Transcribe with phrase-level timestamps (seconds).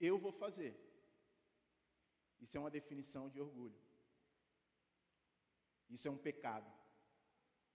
[0.00, 0.76] Eu vou fazer.
[2.40, 3.78] Isso é uma definição de orgulho.
[5.90, 6.70] Isso é um pecado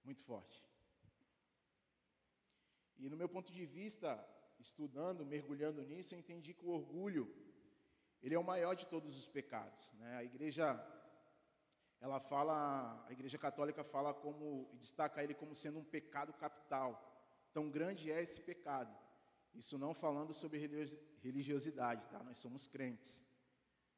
[0.04, 0.64] muito forte.
[2.98, 4.10] E no meu ponto de vista,
[4.60, 7.34] estudando, mergulhando nisso, eu entendi que o orgulho,
[8.22, 9.92] ele é o maior de todos os pecados.
[9.94, 10.16] Né?
[10.16, 10.66] A igreja,
[12.00, 17.10] ela fala, a igreja católica fala como, destaca ele como sendo um pecado capital.
[17.52, 18.96] Tão grande é esse pecado.
[19.54, 20.58] Isso não falando sobre
[21.22, 22.24] religiosidade, tá?
[22.24, 23.26] Nós somos crentes.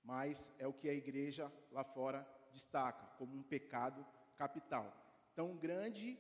[0.04, 4.06] Mas é o que a igreja lá fora destaca como um pecado
[4.36, 4.94] capital.
[5.34, 6.20] Tão grande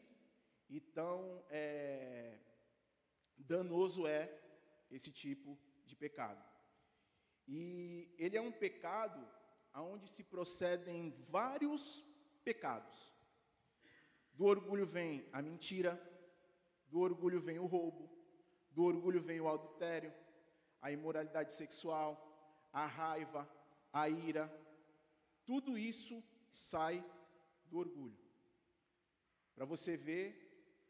[0.70, 2.40] e tão é,
[3.38, 4.34] danoso é
[4.90, 6.44] esse tipo de pecado.
[7.48, 9.26] E ele é um pecado
[9.72, 12.04] aonde se procedem vários
[12.44, 13.14] pecados.
[14.34, 16.02] Do orgulho vem a mentira,
[16.88, 18.15] do orgulho vem o roubo,
[18.76, 20.14] do orgulho vem o adultério,
[20.82, 22.10] a imoralidade sexual,
[22.72, 23.50] a raiva,
[23.92, 24.46] a ira.
[25.46, 26.98] Tudo isso sai
[27.70, 28.18] do orgulho.
[29.56, 30.26] Para você ver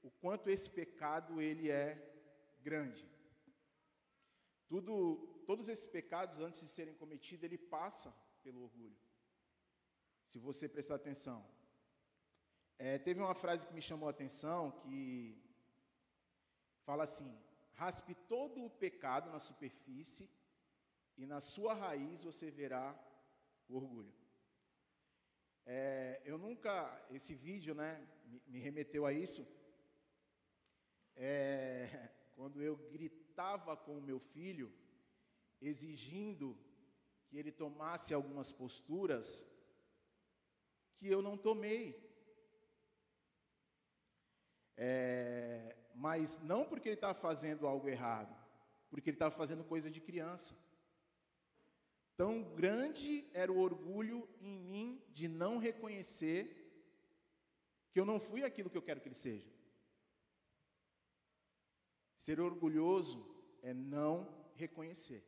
[0.02, 1.88] o quanto esse pecado ele é
[2.64, 3.08] grande.
[4.68, 4.96] Tudo,
[5.46, 8.12] todos esses pecados antes de serem cometidos, ele passa
[8.44, 8.98] pelo orgulho.
[10.26, 11.40] Se você prestar atenção.
[12.80, 15.40] É, teve uma frase que me chamou a atenção que
[16.84, 17.32] fala assim:
[17.76, 20.30] raspe todo o pecado na superfície
[21.18, 22.98] e na sua raiz você verá
[23.68, 24.14] o orgulho.
[25.66, 26.74] É, eu nunca,
[27.10, 29.48] esse vídeo, né, me, me remeteu a isso.
[31.16, 34.72] É, quando eu gritava com o meu filho,
[35.62, 36.58] exigindo
[37.28, 39.48] que ele tomasse algumas posturas
[40.94, 41.86] que eu não tomei.
[44.78, 48.36] É, mas não porque ele estava fazendo algo errado,
[48.90, 50.56] porque ele estava fazendo coisa de criança.
[52.18, 56.62] Tão grande era o orgulho em mim de não reconhecer
[57.92, 59.50] que eu não fui aquilo que eu quero que ele seja.
[62.18, 63.26] Ser orgulhoso
[63.62, 64.14] é não
[64.56, 65.24] reconhecer.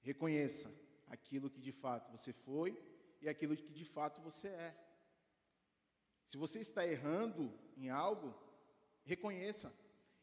[0.00, 0.72] Reconheça
[1.08, 2.78] aquilo que de fato você foi
[3.20, 4.83] e aquilo que de fato você é.
[6.24, 8.34] Se você está errando em algo,
[9.04, 9.72] reconheça.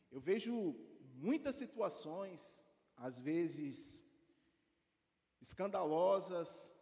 [0.09, 0.75] Eu vejo
[1.13, 4.03] muitas situações, às vezes
[5.39, 6.73] escandalosas,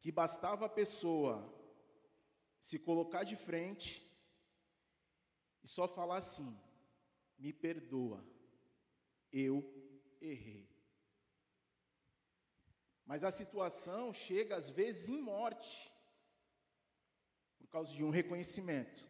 [0.00, 1.54] que bastava a pessoa
[2.60, 3.90] se colocar de frente
[5.62, 6.58] e só falar assim:
[7.38, 8.24] me perdoa,
[9.32, 9.56] eu
[10.20, 10.68] errei.
[13.04, 15.90] Mas a situação chega às vezes em morte.
[17.68, 19.06] Por causa de um reconhecimento.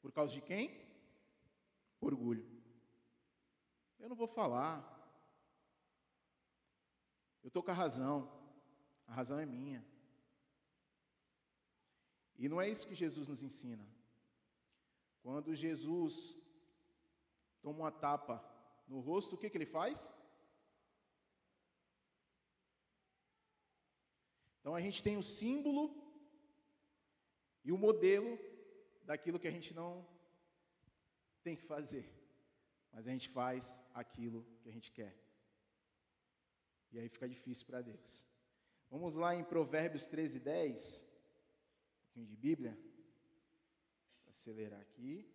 [0.00, 0.80] Por causa de quem?
[2.00, 2.48] Orgulho.
[3.98, 4.76] Eu não vou falar.
[7.42, 8.30] Eu estou com a razão.
[9.08, 9.84] A razão é minha.
[12.38, 13.84] E não é isso que Jesus nos ensina.
[15.20, 16.36] Quando Jesus
[17.60, 18.44] toma uma tapa
[18.86, 20.12] no rosto, o que, que ele faz?
[24.60, 26.05] Então a gente tem o símbolo
[27.66, 28.38] e o modelo
[29.04, 30.06] daquilo que a gente não
[31.42, 32.06] tem que fazer,
[32.92, 35.14] mas a gente faz aquilo que a gente quer.
[36.92, 38.24] E aí fica difícil para Deus.
[38.88, 41.02] Vamos lá em Provérbios 13, 10,
[41.92, 42.78] um pouquinho de Bíblia,
[44.22, 45.28] Vou acelerar aqui.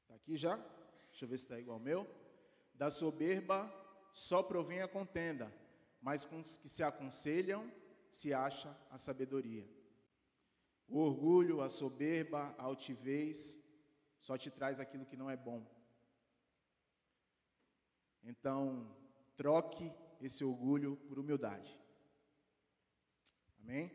[0.00, 0.56] Está aqui já?
[1.10, 2.19] Deixa eu ver se está igual ao meu.
[2.80, 3.58] Da soberba
[4.10, 5.52] só provém a contenda,
[6.00, 7.70] mas com os que se aconselham
[8.10, 9.68] se acha a sabedoria.
[10.88, 13.54] O orgulho, a soberba, a altivez
[14.18, 15.60] só te traz aquilo que não é bom.
[18.22, 18.96] Então,
[19.36, 21.78] troque esse orgulho por humildade.
[23.60, 23.92] Amém?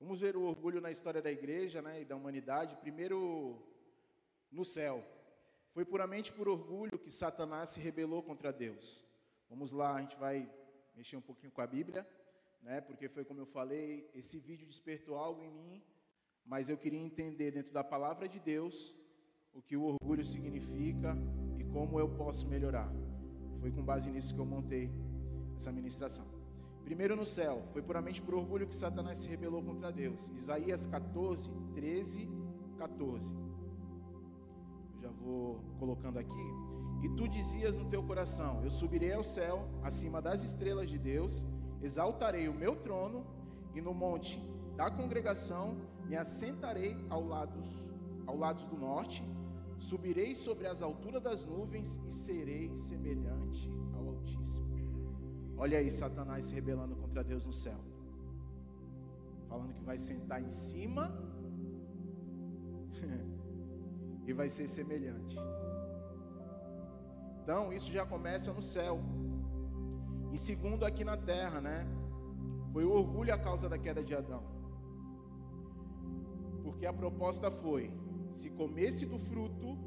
[0.00, 2.76] Vamos ver o orgulho na história da igreja né, e da humanidade.
[2.76, 3.62] Primeiro,
[4.50, 5.15] no céu.
[5.76, 9.04] Foi puramente por orgulho que Satanás se rebelou contra Deus.
[9.46, 10.50] Vamos lá, a gente vai
[10.96, 12.08] mexer um pouquinho com a Bíblia,
[12.62, 12.80] né?
[12.80, 15.82] Porque foi como eu falei, esse vídeo despertou algo em mim,
[16.46, 18.94] mas eu queria entender dentro da palavra de Deus
[19.52, 21.14] o que o orgulho significa
[21.58, 22.90] e como eu posso melhorar.
[23.60, 24.90] Foi com base nisso que eu montei
[25.58, 26.26] essa ministração.
[26.84, 30.30] Primeiro no céu, foi puramente por orgulho que Satanás se rebelou contra Deus.
[30.30, 32.30] Isaías 14, 13,
[32.78, 33.55] 14 já
[35.20, 36.46] vou colocando aqui.
[37.02, 41.44] E tu dizias no teu coração: Eu subirei ao céu, acima das estrelas de Deus,
[41.82, 43.24] exaltarei o meu trono
[43.74, 44.40] e no monte
[44.76, 45.76] da congregação
[46.06, 47.58] me assentarei ao lado,
[48.26, 49.24] ao lado do norte,
[49.78, 54.66] subirei sobre as alturas das nuvens e serei semelhante ao Altíssimo.
[55.56, 57.78] Olha aí Satanás se rebelando contra Deus no céu.
[59.48, 61.10] Falando que vai sentar em cima
[64.26, 65.36] e vai ser semelhante.
[67.42, 68.98] Então, isso já começa no céu.
[70.32, 71.86] E segundo aqui na terra, né?
[72.72, 74.42] Foi o orgulho a causa da queda de Adão.
[76.64, 77.84] Porque a proposta foi:
[78.34, 79.78] se comesse do fruto,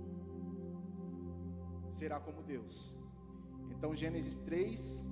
[1.90, 2.96] será como Deus.
[3.72, 5.08] Então, Gênesis 3,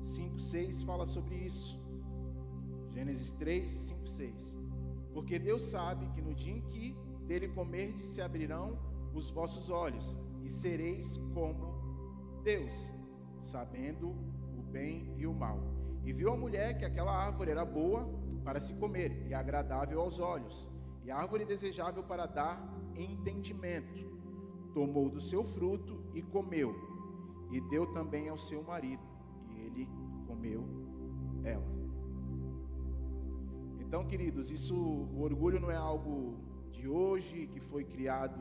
[0.00, 1.80] 5, 6 fala sobre isso.
[2.92, 4.58] Gênesis 3, 5, 6.
[5.14, 6.96] Porque Deus sabe que no dia em que
[7.30, 8.76] dele comerdes se abrirão
[9.14, 11.64] os vossos olhos, e sereis como
[12.42, 12.92] Deus,
[13.38, 14.08] sabendo
[14.58, 15.60] o bem e o mal.
[16.04, 18.02] E viu a mulher que aquela árvore era boa
[18.42, 20.68] para se comer e agradável aos olhos,
[21.04, 22.56] e árvore desejável para dar
[22.96, 24.10] entendimento.
[24.74, 26.74] Tomou do seu fruto e comeu,
[27.52, 29.04] e deu também ao seu marido,
[29.50, 29.88] e ele
[30.26, 30.64] comeu
[31.44, 31.70] ela.
[33.78, 38.40] Então, queridos, isso, o orgulho não é algo de hoje que foi criado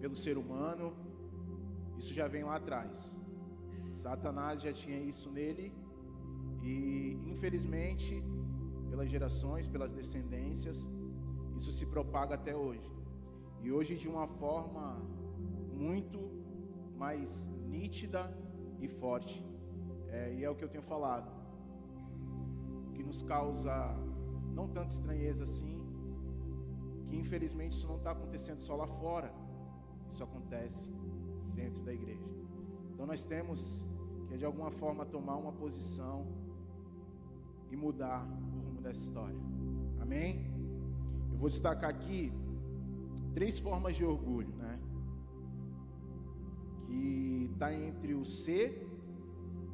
[0.00, 0.92] pelo ser humano,
[1.98, 3.18] isso já vem lá atrás.
[3.92, 5.72] Satanás já tinha isso nele
[6.62, 8.22] e, infelizmente,
[8.90, 10.90] pelas gerações, pelas descendências,
[11.56, 12.90] isso se propaga até hoje.
[13.62, 15.00] E hoje de uma forma
[15.72, 16.18] muito
[16.96, 18.22] mais nítida
[18.80, 19.44] e forte.
[20.08, 21.30] É, e é o que eu tenho falado.
[22.88, 23.74] O que nos causa
[24.54, 25.81] não tanta estranheza assim,
[27.12, 29.30] que infelizmente isso não está acontecendo só lá fora,
[30.08, 30.90] isso acontece
[31.54, 32.26] dentro da igreja.
[32.90, 33.86] Então nós temos
[34.28, 36.26] que de alguma forma tomar uma posição
[37.70, 39.38] e mudar o rumo dessa história.
[40.00, 40.50] Amém?
[41.30, 42.32] Eu vou destacar aqui
[43.34, 44.80] três formas de orgulho, né?
[46.86, 48.88] Que está entre o ser,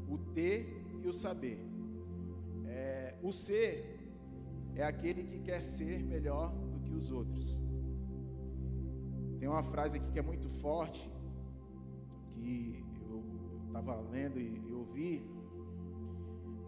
[0.09, 1.61] o ter e o saber.
[2.67, 3.97] É, o ser
[4.75, 6.53] é aquele que quer ser melhor
[6.89, 7.61] que os outros.
[9.39, 11.11] Tem uma frase aqui que é muito forte,
[12.31, 13.23] que eu
[13.67, 15.13] estava lendo e, e ouvi,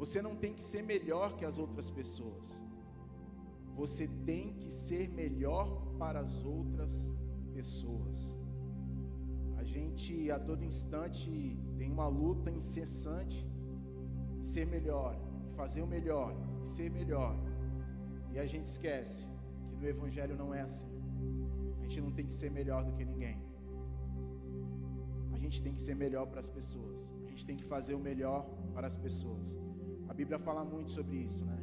[0.01, 2.47] você não tem que ser melhor que as outras pessoas.
[3.81, 5.67] Você tem que ser melhor
[5.99, 7.13] para as outras
[7.53, 8.39] pessoas.
[9.57, 11.31] A gente a todo instante
[11.79, 13.47] tem uma luta incessante
[14.39, 15.13] em ser melhor,
[15.55, 17.37] fazer o melhor, ser melhor.
[18.33, 19.40] E a gente esquece que
[19.81, 20.91] no evangelho não é assim.
[21.79, 23.51] A gente não tem que ser melhor do que ninguém
[25.51, 27.13] gente tem que ser melhor para as pessoas.
[27.25, 29.59] A gente tem que fazer o melhor para as pessoas.
[30.09, 31.59] A Bíblia fala muito sobre isso, né?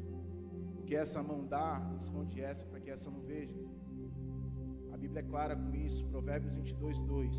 [0.78, 3.58] O que essa mão dá, esconde essa para que essa não veja.
[4.92, 6.06] A Bíblia é clara com isso.
[6.08, 7.38] Provérbios 22, 2.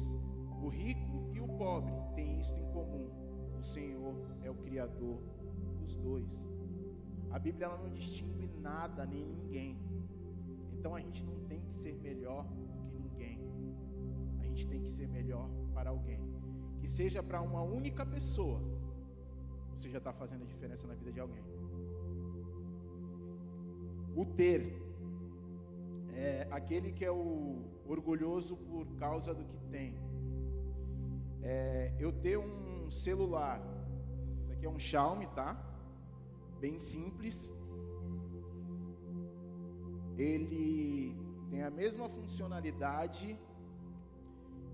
[0.62, 3.10] O rico e o pobre têm isto em comum.
[3.58, 5.20] O Senhor é o Criador
[5.78, 6.48] dos dois.
[7.30, 9.78] A Bíblia ela não distingue nada nem ninguém.
[10.78, 13.38] Então a gente não tem que ser melhor do que ninguém.
[14.40, 16.38] A gente tem que ser melhor para alguém
[16.78, 18.60] que seja para uma única pessoa,
[19.74, 21.44] você já está fazendo a diferença na vida de alguém.
[24.16, 24.60] O ter
[26.14, 29.94] é aquele que é o orgulhoso por causa do que tem.
[31.42, 33.60] É, eu ter um celular,
[34.40, 35.50] isso aqui é um Xiaomi, tá?
[36.60, 37.52] Bem simples.
[40.18, 41.16] Ele
[41.50, 43.38] tem a mesma funcionalidade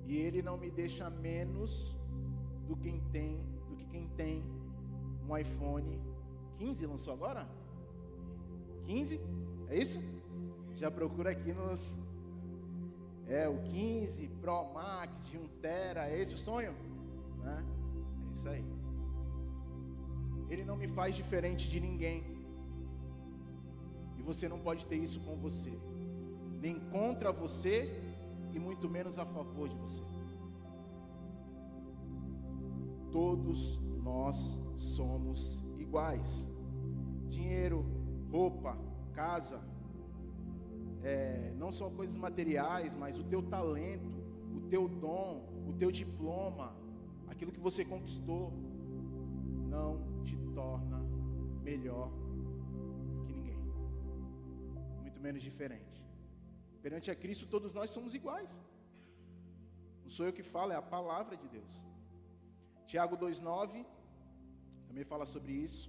[0.06, 1.96] e ele não me deixa menos
[2.66, 4.42] do que tem, do que quem tem
[5.28, 6.00] um iPhone
[6.58, 7.48] 15 lançou agora?
[8.86, 9.20] 15?
[9.68, 10.00] É isso?
[10.74, 11.94] Já procura aqui nos
[13.26, 16.74] é o 15 Pro Max de 1 tera, é esse o sonho?
[17.42, 17.64] Né?
[18.28, 18.64] É isso aí.
[20.50, 22.33] Ele não me faz diferente de ninguém.
[24.24, 25.78] Você não pode ter isso com você.
[26.60, 28.02] Nem contra você
[28.52, 30.02] e muito menos a favor de você.
[33.12, 36.50] Todos nós somos iguais.
[37.28, 37.84] Dinheiro,
[38.30, 38.78] roupa,
[39.12, 39.62] casa,
[41.02, 44.10] é, não são coisas materiais, mas o teu talento,
[44.56, 46.74] o teu dom, o teu diploma,
[47.28, 48.52] aquilo que você conquistou,
[49.68, 50.98] não te torna
[51.62, 52.10] melhor
[55.26, 55.98] menos diferente.
[56.84, 58.52] Perante a Cristo, todos nós somos iguais.
[60.04, 61.74] Não sou eu que falo, é a palavra de Deus.
[62.90, 63.84] Tiago 2,9
[64.88, 65.84] também fala sobre isso.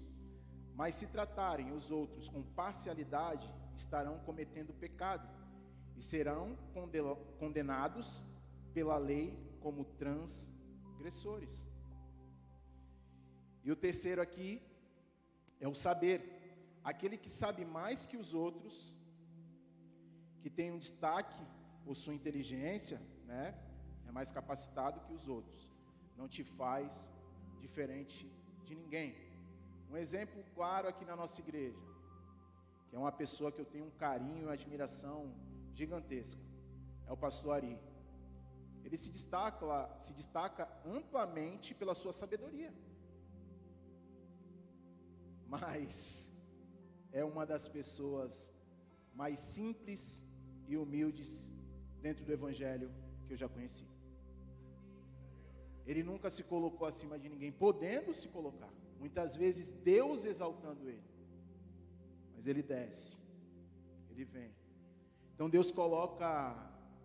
[0.80, 3.48] Mas se tratarem os outros com parcialidade,
[3.82, 5.28] estarão cometendo pecado
[5.98, 6.58] e serão
[7.42, 8.08] condenados
[8.74, 9.26] pela lei
[9.64, 11.54] como transgressores.
[13.66, 14.50] E o terceiro aqui
[15.60, 16.18] é o saber.
[16.92, 18.94] Aquele que sabe mais que os outros,
[20.46, 21.44] que tem um destaque
[21.84, 23.44] por sua inteligência, né?
[24.08, 25.62] É mais capacitado que os outros.
[26.16, 27.10] Não te faz
[27.64, 28.32] diferente
[28.64, 29.16] de ninguém.
[29.90, 31.80] Um exemplo claro aqui na nossa igreja,
[32.88, 35.34] que é uma pessoa que eu tenho um carinho e admiração
[35.74, 36.44] gigantesca,
[37.08, 37.76] é o pastor Ari.
[38.84, 39.66] Ele se destaca,
[40.00, 42.72] se destaca amplamente pela sua sabedoria.
[45.48, 46.32] Mas
[47.12, 48.54] é uma das pessoas
[49.12, 50.24] mais simples
[50.68, 51.52] e humildes
[52.02, 52.92] dentro do evangelho
[53.26, 53.86] que eu já conheci.
[55.86, 58.72] Ele nunca se colocou acima de ninguém, podendo se colocar.
[59.00, 61.10] Muitas vezes Deus exaltando ele.
[62.36, 63.18] Mas ele desce.
[64.10, 64.52] Ele vem.
[65.34, 66.30] Então Deus coloca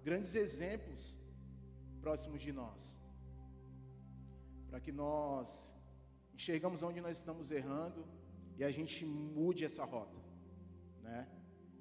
[0.02, 1.16] grandes exemplos
[2.00, 2.96] próximos de nós.
[4.68, 5.76] Para que nós
[6.32, 8.06] enxergamos onde nós estamos errando
[8.56, 10.18] e a gente mude essa rota,
[11.02, 11.28] né?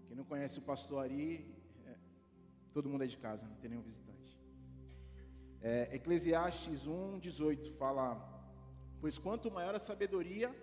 [0.07, 1.58] Quem não conhece o pastor Ari,
[2.73, 4.39] todo mundo é de casa, não tem nenhum visitante.
[5.61, 8.05] É, Eclesiastes 1, 18 fala:
[9.01, 10.55] Pois quanto maior a sabedoria,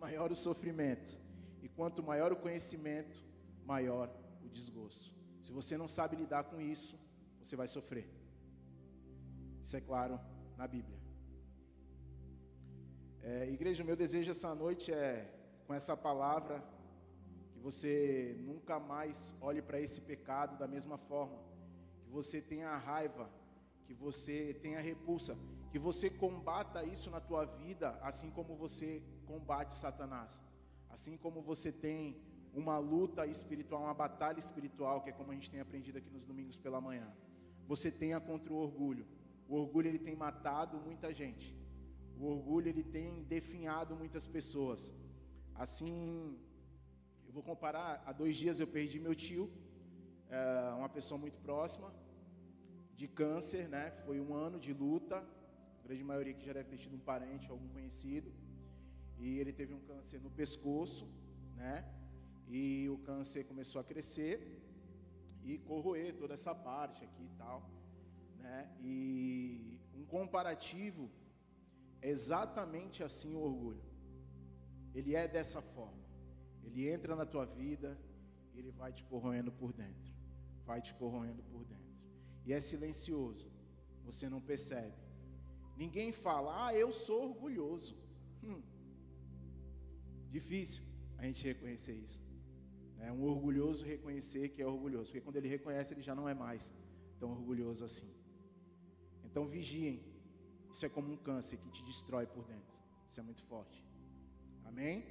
[0.00, 1.18] maior o sofrimento,
[1.62, 3.18] e quanto maior o conhecimento,
[3.64, 4.10] maior
[4.44, 5.12] o desgosto.
[5.42, 6.98] Se você não sabe lidar com isso,
[7.40, 8.06] você vai sofrer.
[9.62, 10.18] Isso é claro
[10.56, 10.98] na Bíblia.
[13.22, 15.32] É, igreja, o meu desejo essa noite é,
[15.66, 16.62] com essa palavra,
[17.66, 21.38] você nunca mais olhe para esse pecado da mesma forma,
[22.02, 23.30] que você tenha raiva,
[23.86, 25.36] que você tenha repulsa,
[25.70, 30.42] que você combata isso na tua vida, assim como você combate Satanás,
[30.90, 32.20] assim como você tem
[32.52, 36.24] uma luta espiritual, uma batalha espiritual, que é como a gente tem aprendido aqui nos
[36.24, 37.08] domingos pela manhã.
[37.66, 39.06] Você tenha contra o orgulho.
[39.48, 41.56] O orgulho ele tem matado muita gente.
[42.18, 44.92] O orgulho ele tem definhado muitas pessoas.
[45.54, 46.36] Assim,
[47.32, 47.90] eu vou comparar.
[48.06, 49.44] Há dois dias eu perdi meu tio,
[50.28, 50.40] é,
[50.80, 51.88] uma pessoa muito próxima,
[53.00, 53.84] de câncer, né?
[54.04, 55.16] Foi um ano de luta.
[55.78, 58.30] A grande maioria que já deve ter tido um parente, algum conhecido.
[59.18, 61.06] E ele teve um câncer no pescoço,
[61.62, 61.76] né?
[62.58, 62.62] E
[62.94, 64.36] o câncer começou a crescer
[65.42, 67.58] e corroer toda essa parte aqui e tal,
[68.44, 68.58] né?
[68.82, 71.10] E um comparativo
[72.02, 73.82] é exatamente assim o orgulho.
[74.94, 76.01] Ele é dessa forma.
[76.64, 77.98] Ele entra na tua vida
[78.52, 80.12] e ele vai te corroendo por dentro.
[80.64, 81.92] Vai te corroendo por dentro.
[82.44, 83.50] E é silencioso.
[84.04, 84.96] Você não percebe.
[85.76, 87.96] Ninguém fala, ah, eu sou orgulhoso.
[88.42, 88.62] Hum.
[90.30, 90.82] Difícil
[91.18, 92.20] a gente reconhecer isso.
[92.98, 96.34] É um orgulhoso reconhecer que é orgulhoso, porque quando ele reconhece, ele já não é
[96.34, 96.72] mais
[97.18, 98.10] tão orgulhoso assim.
[99.24, 100.00] Então vigiem.
[100.72, 102.80] Isso é como um câncer que te destrói por dentro.
[103.08, 103.84] Isso é muito forte.
[104.64, 105.04] Amém?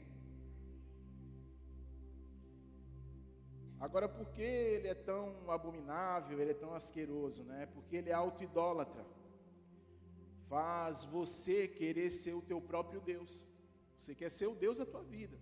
[3.86, 5.22] Agora, por que ele é tão
[5.56, 7.62] abominável, ele é tão asqueroso, né?
[7.74, 9.04] Porque ele é auto-idólatra.
[10.52, 13.34] Faz você querer ser o teu próprio Deus.
[13.98, 15.38] Você quer ser o Deus da tua vida.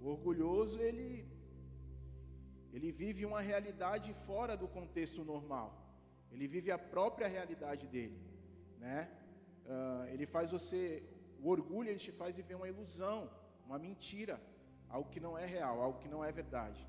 [0.00, 1.08] O orgulhoso, ele
[2.76, 5.68] ele vive uma realidade fora do contexto normal.
[6.32, 8.18] Ele vive a própria realidade dele,
[8.84, 8.98] né?
[9.74, 10.80] Uh, ele faz você,
[11.40, 13.18] o orgulho ele te faz viver uma ilusão
[13.66, 14.40] uma mentira,
[14.88, 16.86] algo que não é real, algo que não é verdade.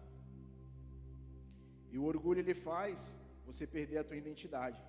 [1.96, 2.98] E o orgulho ele faz
[3.48, 4.80] você perder a tua identidade.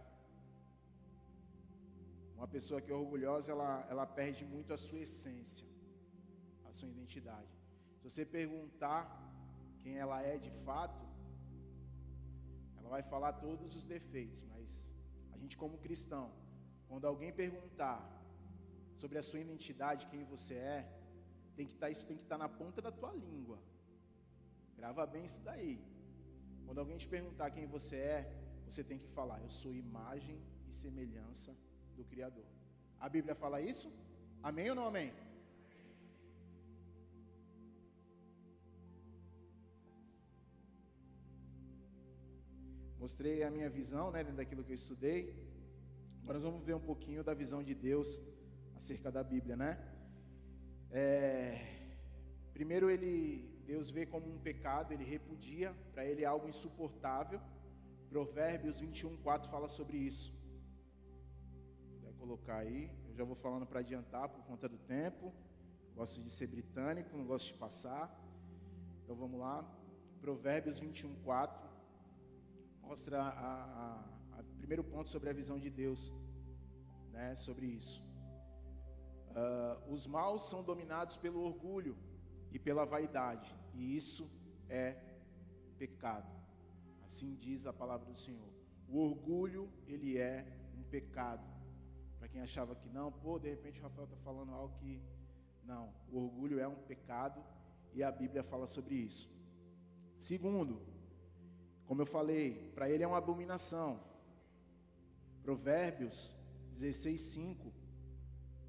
[2.36, 5.68] Uma pessoa que é orgulhosa, ela, ela perde muito a sua essência,
[6.68, 7.52] a sua identidade.
[7.98, 9.02] Se você perguntar
[9.82, 11.04] quem ela é de fato,
[12.76, 14.92] ela vai falar todos os defeitos, mas
[15.34, 16.26] a gente como cristão,
[16.88, 17.98] quando alguém perguntar
[19.02, 20.80] sobre a sua identidade, quem você é,
[21.54, 23.60] tem que estar, tá, isso tem que estar tá na ponta da tua língua.
[24.80, 25.76] Grava bem isso daí.
[26.66, 28.20] Quando alguém te perguntar quem você é,
[28.68, 31.56] você tem que falar: Eu sou imagem e semelhança
[31.96, 32.44] do Criador.
[32.98, 33.88] A Bíblia fala isso?
[34.42, 35.12] Amém ou não amém?
[42.98, 45.20] Mostrei a minha visão, né, dentro daquilo que eu estudei.
[46.22, 48.20] Agora nós vamos ver um pouquinho da visão de Deus
[48.74, 49.78] acerca da Bíblia, né?
[50.90, 51.86] É,
[52.52, 57.40] primeiro ele Deus vê como um pecado, ele repudia, para ele é algo insuportável.
[58.08, 60.32] Provérbios 21, 4 fala sobre isso.
[62.02, 65.32] Vou colocar aí, eu já vou falando para adiantar por conta do tempo.
[65.96, 68.04] Gosto de ser britânico, não gosto de passar.
[69.02, 69.56] Então vamos lá.
[70.20, 71.68] Provérbios 21, 4.
[72.82, 76.12] Mostra a, a, a primeiro ponto sobre a visão de Deus,
[77.10, 78.00] né, sobre isso.
[79.30, 81.96] Uh, os maus são dominados pelo orgulho
[82.56, 84.24] e pela vaidade, e isso
[84.66, 84.96] é
[85.76, 86.32] pecado.
[87.04, 88.50] Assim diz a palavra do Senhor.
[88.88, 90.38] O orgulho, ele é
[90.74, 91.46] um pecado.
[92.18, 95.02] Para quem achava que não, pô, de repente o Rafael está falando algo que.
[95.64, 97.44] Não, o orgulho é um pecado
[97.92, 99.28] e a Bíblia fala sobre isso.
[100.18, 100.80] Segundo,
[101.84, 104.00] como eu falei, para ele é uma abominação.
[105.42, 106.34] Provérbios
[106.72, 107.72] 16, 5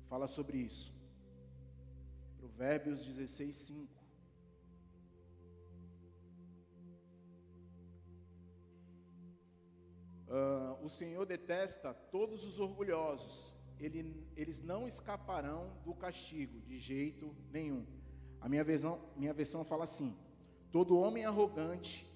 [0.10, 0.97] fala sobre isso.
[2.58, 3.88] Provérbios 16, 5.
[10.28, 17.36] Uh, o Senhor detesta todos os orgulhosos, Ele, eles não escaparão do castigo de jeito
[17.52, 17.86] nenhum.
[18.42, 20.18] A minha versão, minha versão fala assim:
[20.72, 22.12] todo homem arrogante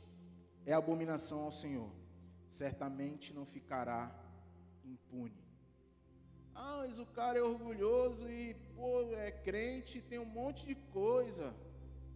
[0.66, 1.92] é abominação ao Senhor,
[2.48, 4.12] certamente não ficará
[4.84, 5.51] impune.
[6.64, 8.90] Ah, mas o cara é orgulhoso e pô,
[9.28, 11.46] é crente, tem um monte de coisa,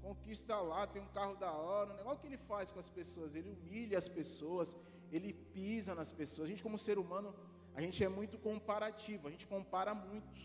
[0.03, 1.93] conquista lá, tem um carro da hora.
[1.93, 4.77] O negócio que ele faz com as pessoas, ele humilha as pessoas,
[5.11, 6.45] ele pisa nas pessoas.
[6.47, 7.33] A gente, como ser humano,
[7.73, 10.41] a gente é muito comparativo, a gente compara muito,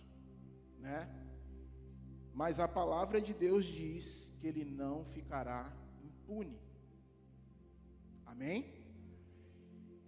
[0.78, 1.00] né?
[2.32, 5.60] Mas a palavra de Deus diz que ele não ficará
[6.02, 6.58] impune.
[8.24, 8.58] Amém?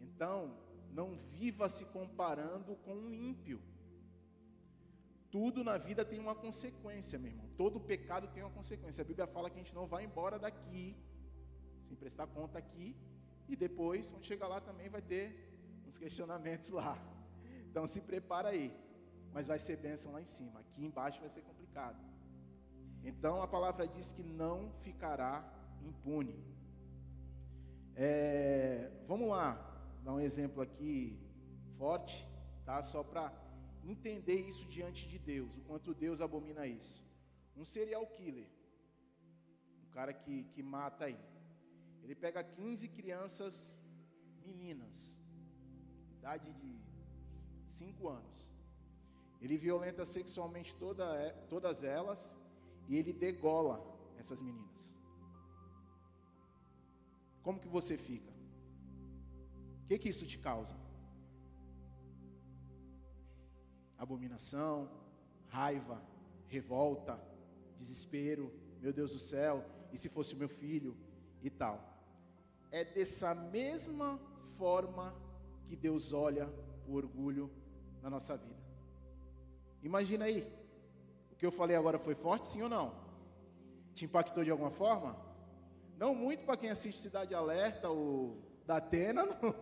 [0.01, 0.57] Então,
[0.91, 3.61] não viva se comparando com um ímpio.
[5.35, 7.49] Tudo na vida tem uma consequência, meu irmão.
[7.57, 9.03] Todo pecado tem uma consequência.
[9.03, 10.85] A Bíblia fala que a gente não vai embora daqui
[11.87, 12.89] sem prestar conta aqui
[13.49, 15.25] e depois, quando chegar lá, também vai ter
[15.87, 16.95] uns questionamentos lá.
[17.69, 18.69] Então se prepara aí.
[19.33, 20.61] Mas vai ser bênção lá em cima.
[20.61, 21.99] Aqui embaixo vai ser complicado.
[23.03, 25.33] Então a palavra diz que não ficará
[25.83, 26.39] impune.
[27.97, 29.49] É, vamos lá,
[30.05, 31.19] dar um exemplo aqui
[31.79, 32.29] forte,
[32.67, 32.81] tá?
[32.83, 33.33] Só para
[33.85, 37.03] entender isso diante de Deus, o quanto Deus abomina isso.
[37.57, 38.49] Um serial killer,
[39.87, 41.19] um cara que, que mata aí.
[42.03, 43.77] Ele pega 15 crianças
[44.45, 45.19] meninas,
[46.19, 46.77] idade de
[47.67, 48.53] 5 anos.
[49.41, 52.39] Ele violenta sexualmente toda, todas elas
[52.89, 53.77] e ele degola
[54.19, 54.95] essas meninas.
[57.43, 58.31] Como que você fica?
[59.83, 60.77] O que que isso te causa?
[64.05, 64.77] Abominação,
[65.47, 65.99] raiva,
[66.49, 67.15] revolta,
[67.81, 68.45] desespero,
[68.83, 70.93] meu Deus do céu, e se fosse meu filho
[71.43, 71.93] e tal
[72.73, 74.19] é dessa mesma
[74.57, 75.15] forma
[75.67, 76.49] que Deus olha
[76.89, 77.51] o orgulho
[78.01, 78.63] na nossa vida.
[79.83, 80.51] Imagina aí,
[81.31, 82.95] o que eu falei agora foi forte, sim ou não?
[83.95, 85.15] Te impactou de alguma forma?
[85.99, 89.55] Não muito para quem assiste Cidade Alerta ou da Atena, não.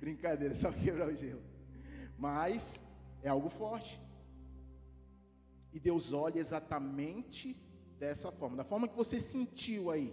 [0.00, 1.42] Brincadeira, só quebrar o gelo.
[2.18, 2.82] Mas
[3.22, 4.00] é algo forte.
[5.72, 7.56] E Deus olha exatamente
[7.98, 10.12] dessa forma, da forma que você sentiu aí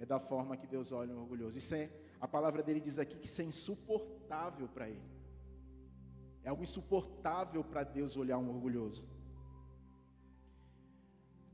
[0.00, 1.58] é da forma que Deus olha um orgulhoso.
[1.58, 5.10] Isso é, a palavra dele diz aqui que isso é insuportável para ele.
[6.42, 9.06] É algo insuportável para Deus olhar um orgulhoso.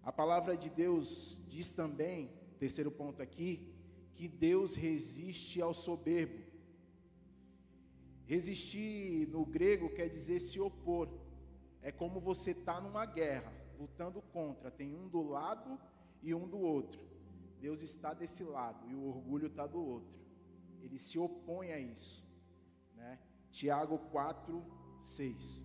[0.01, 3.75] A palavra de Deus diz também, terceiro ponto aqui,
[4.15, 6.46] que Deus resiste ao soberbo.
[8.27, 11.09] Resistir no grego quer dizer se opor.
[11.81, 14.71] É como você está numa guerra, lutando contra.
[14.71, 15.79] Tem um do lado
[16.23, 17.01] e um do outro.
[17.61, 20.15] Deus está desse lado e o orgulho está do outro.
[20.83, 22.25] Ele se opõe a isso.
[22.97, 23.19] Né?
[23.51, 24.65] Tiago 4,
[25.03, 25.65] 6.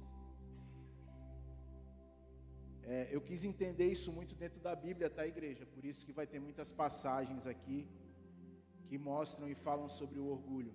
[2.83, 5.65] É, eu quis entender isso muito dentro da Bíblia, tá, igreja?
[5.65, 7.87] Por isso que vai ter muitas passagens aqui
[8.87, 10.73] que mostram e falam sobre o orgulho.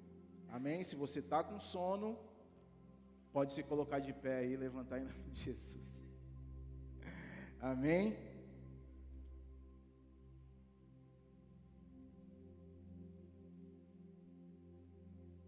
[0.50, 0.82] Amém?
[0.82, 2.18] Se você está com sono,
[3.32, 6.04] pode se colocar de pé aí e levantar em nome de Jesus.
[7.60, 8.16] Amém?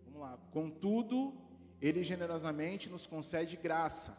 [0.04, 0.38] Vamos lá.
[0.50, 1.34] Contudo,
[1.80, 4.18] ele generosamente nos concede graça,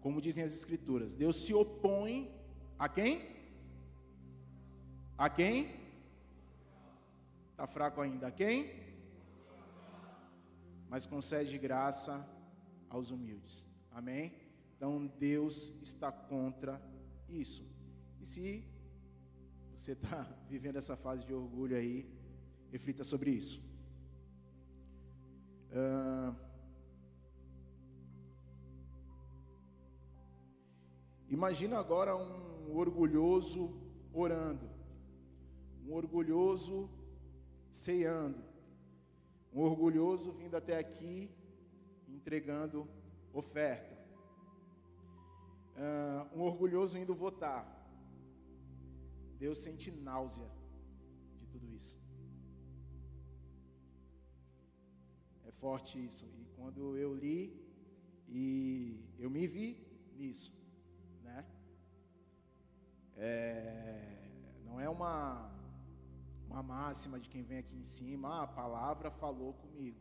[0.00, 1.14] como dizem as escrituras.
[1.14, 2.32] Deus se opõe
[2.78, 3.36] a quem?
[5.16, 5.74] A quem?
[7.50, 8.28] Está fraco ainda.
[8.28, 8.87] A quem?
[10.88, 12.26] Mas concede graça
[12.88, 13.68] aos humildes.
[13.90, 14.32] Amém?
[14.76, 16.80] Então Deus está contra
[17.28, 17.64] isso.
[18.20, 18.64] E se
[19.74, 22.08] você está vivendo essa fase de orgulho aí,
[22.70, 23.62] reflita sobre isso.
[25.70, 26.48] Uh,
[31.30, 33.70] Imagina agora um orgulhoso
[34.14, 34.66] orando,
[35.84, 36.88] um orgulhoso
[37.70, 38.42] ceando,
[39.58, 41.28] um orgulhoso vindo até aqui
[42.06, 42.88] entregando
[43.32, 43.98] oferta,
[45.74, 47.64] uh, um orgulhoso indo votar.
[49.36, 50.48] Deus sente náusea
[51.40, 52.00] de tudo isso.
[55.44, 56.24] É forte isso.
[56.40, 57.40] E quando eu li
[58.28, 60.52] e eu me vi nisso,
[61.24, 61.44] né?
[63.16, 64.30] É,
[64.64, 65.57] não é uma
[66.50, 70.00] uma máxima de quem vem aqui em cima, ah, a palavra falou comigo.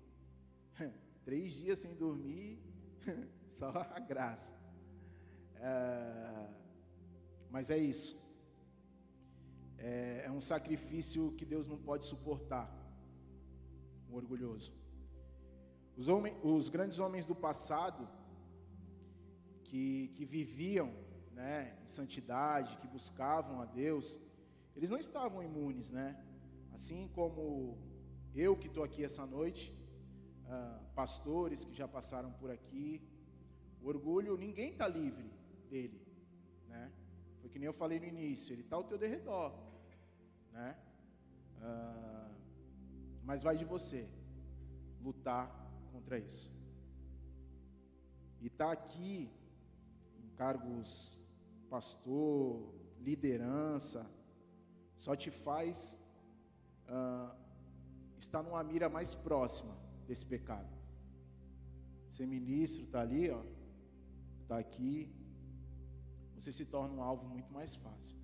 [1.25, 2.59] Três dias sem dormir,
[3.59, 4.55] só a graça.
[5.55, 6.47] É,
[7.49, 8.15] mas é isso.
[9.77, 12.67] É, é um sacrifício que Deus não pode suportar.
[14.09, 14.71] Um orgulhoso.
[15.97, 18.07] Os, homens, os grandes homens do passado,
[19.65, 20.93] que, que viviam
[21.33, 24.17] né, em santidade, que buscavam a Deus,
[24.75, 26.15] eles não estavam imunes, né?
[26.77, 27.75] Assim como
[28.35, 29.63] eu que estou aqui essa noite,
[30.45, 33.01] uh, pastores que já passaram por aqui,
[33.81, 35.29] o orgulho, ninguém está livre
[35.71, 35.99] dele,
[36.67, 36.83] né?
[37.39, 39.49] Foi que nem eu falei no início, ele está ao teu derredor,
[40.53, 40.77] né?
[41.67, 42.31] Uh,
[43.23, 44.07] mas vai de você
[45.01, 45.45] lutar
[45.91, 46.47] contra isso.
[48.39, 49.31] E está aqui
[50.23, 51.19] em cargos
[51.71, 54.05] pastor, liderança,
[54.95, 55.97] só te faz
[56.87, 57.35] uh,
[58.17, 60.73] estar numa mira mais próxima desse pecado.
[62.09, 63.43] Ser ministro está ali, ó,
[64.41, 65.13] está aqui,
[66.35, 68.17] você se torna um alvo muito mais fácil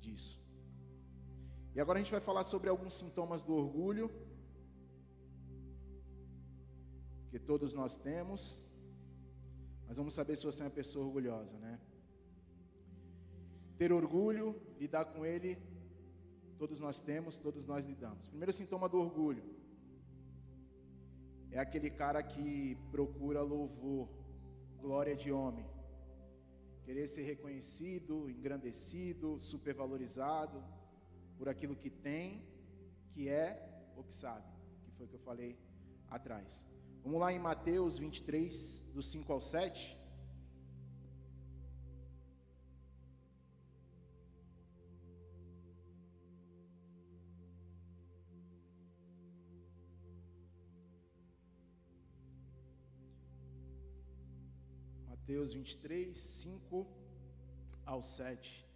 [0.00, 0.42] disso.
[1.74, 4.10] E agora a gente vai falar sobre alguns sintomas do orgulho
[7.30, 8.60] que todos nós temos,
[9.86, 11.78] mas vamos saber se você é uma pessoa orgulhosa, né?
[13.76, 15.56] Ter orgulho, lidar com ele,
[16.58, 18.28] todos nós temos, todos nós lidamos.
[18.28, 19.42] Primeiro sintoma do orgulho
[21.50, 24.08] é aquele cara que procura louvor,
[24.80, 25.66] glória de homem,
[26.84, 30.62] querer ser reconhecido, engrandecido, supervalorizado
[31.36, 32.42] por aquilo que tem,
[33.12, 33.46] que é
[33.96, 34.46] ou que sabe,
[34.84, 35.56] que foi o que eu falei
[36.08, 36.66] atrás.
[37.02, 39.97] Vamos lá em Mateus 23, do 5 ao 7.
[55.28, 56.86] Mateus 23, 5
[57.84, 58.66] ao 7.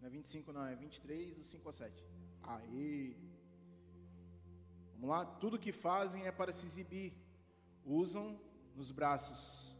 [0.00, 2.06] Não é 25 não, é 23, do 5 ao 7.
[2.44, 3.16] Aí.
[4.92, 5.26] Vamos lá?
[5.26, 7.12] Tudo que fazem é para se exibir.
[7.84, 8.40] Usam
[8.76, 9.76] nos braços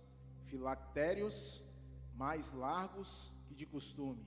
[0.46, 1.62] filactérios
[2.12, 4.26] mais largos que de costume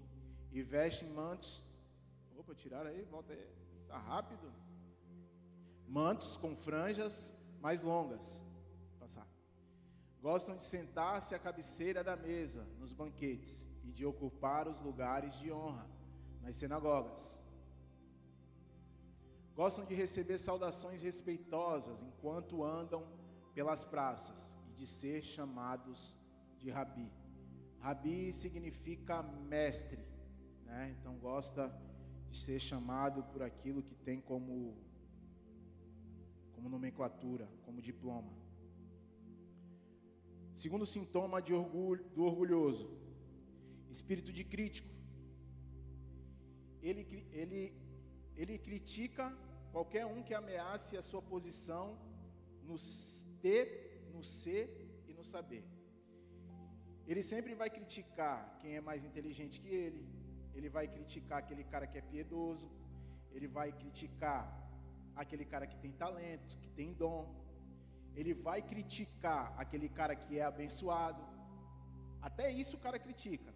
[0.53, 1.61] e vestem mantos.
[2.37, 3.45] Opa, tiraram aí, volta aí.
[3.89, 4.49] Tá rápido.
[5.85, 8.41] Mantos com franjas mais longas
[10.21, 15.51] Gostam de sentar-se à cabeceira da mesa nos banquetes e de ocupar os lugares de
[15.51, 15.87] honra
[16.41, 17.41] nas sinagogas.
[19.55, 23.05] Gostam de receber saudações respeitosas enquanto andam
[23.53, 26.17] pelas praças e de ser chamados
[26.57, 27.11] de rabi.
[27.79, 30.05] Rabi significa mestre,
[30.65, 30.95] né?
[30.97, 31.73] Então gosta
[32.29, 34.77] de ser chamado por aquilo que tem como
[36.53, 38.38] como nomenclatura, como diploma.
[40.61, 42.85] Segundo sintoma de orgulho, do orgulhoso,
[43.95, 44.89] espírito de crítico.
[46.87, 47.03] Ele,
[47.41, 47.61] ele,
[48.35, 49.25] ele critica
[49.71, 51.85] qualquer um que ameace a sua posição
[52.69, 52.75] no
[53.41, 53.67] ter,
[54.13, 54.67] no ser
[55.07, 55.63] e no saber.
[57.07, 60.05] Ele sempre vai criticar quem é mais inteligente que ele,
[60.53, 62.69] ele vai criticar aquele cara que é piedoso,
[63.31, 64.41] ele vai criticar
[65.15, 67.38] aquele cara que tem talento, que tem dom,
[68.15, 71.23] ele vai criticar aquele cara que é abençoado.
[72.21, 73.53] Até isso o cara critica.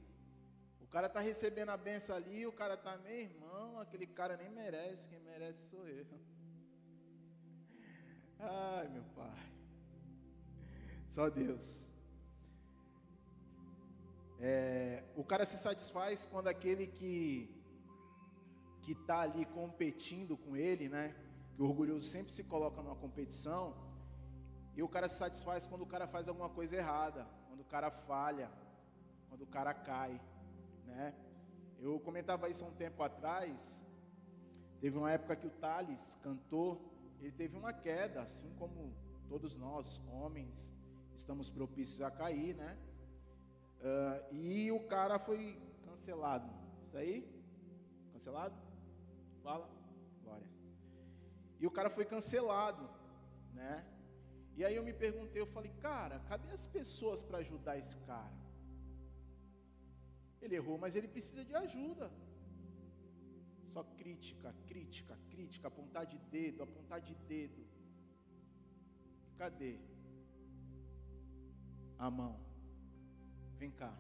[0.82, 4.50] O cara está recebendo a benção ali, o cara está, meu irmão, aquele cara nem
[4.50, 6.06] merece, quem merece sou eu.
[8.40, 9.54] Ai, meu pai.
[11.10, 11.86] Só Deus.
[14.40, 17.50] É, o cara se satisfaz quando aquele que
[18.84, 21.16] que está ali competindo com ele, né?
[21.54, 23.76] Que o orgulhoso sempre se coloca numa competição
[24.76, 27.92] e o cara se satisfaz quando o cara faz alguma coisa errada, quando o cara
[27.92, 28.50] falha,
[29.30, 30.20] quando o cara cai,
[30.86, 31.14] né?
[31.80, 33.84] Eu comentava isso há um tempo atrás.
[34.80, 36.80] Teve uma época que o Thales, cantor,
[37.20, 38.94] ele teve uma queda, assim como
[39.28, 40.74] todos nós, homens,
[41.16, 42.78] estamos propícios a cair, né?
[43.80, 46.50] Uh, e o cara foi cancelado.
[46.86, 47.30] Isso aí?
[48.12, 48.56] Cancelado?
[49.44, 49.70] Fala.
[50.24, 50.48] Glória.
[51.60, 52.90] E o cara foi cancelado,
[53.54, 53.86] né?
[54.58, 58.38] E aí eu me perguntei, eu falei, cara, cadê as pessoas para ajudar esse cara?
[60.42, 62.12] Ele errou, mas ele precisa de ajuda.
[63.74, 67.64] Só crítica, crítica, crítica, apontar de dedo, apontar de dedo.
[69.38, 69.80] Cadê
[71.98, 72.34] a mão?
[73.58, 73.92] Vem cá.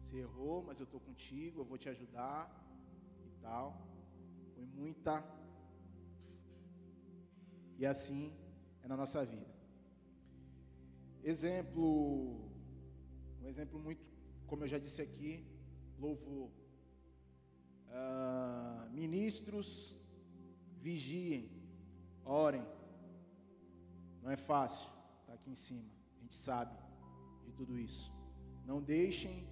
[0.00, 2.42] Você errou, mas eu estou contigo, eu vou te ajudar
[3.26, 3.66] e tal.
[4.54, 5.22] Foi muita.
[7.76, 8.32] E assim
[8.82, 9.57] é na nossa vida.
[11.32, 11.84] Exemplo,
[13.42, 14.02] um exemplo muito,
[14.46, 15.44] como eu já disse aqui,
[15.98, 16.50] louvor.
[17.90, 19.68] Uh, ministros,
[20.80, 21.50] vigiem,
[22.24, 22.64] orem.
[24.22, 24.88] Não é fácil,
[25.20, 26.74] está aqui em cima, a gente sabe
[27.44, 28.10] de tudo isso.
[28.64, 29.46] Não deixem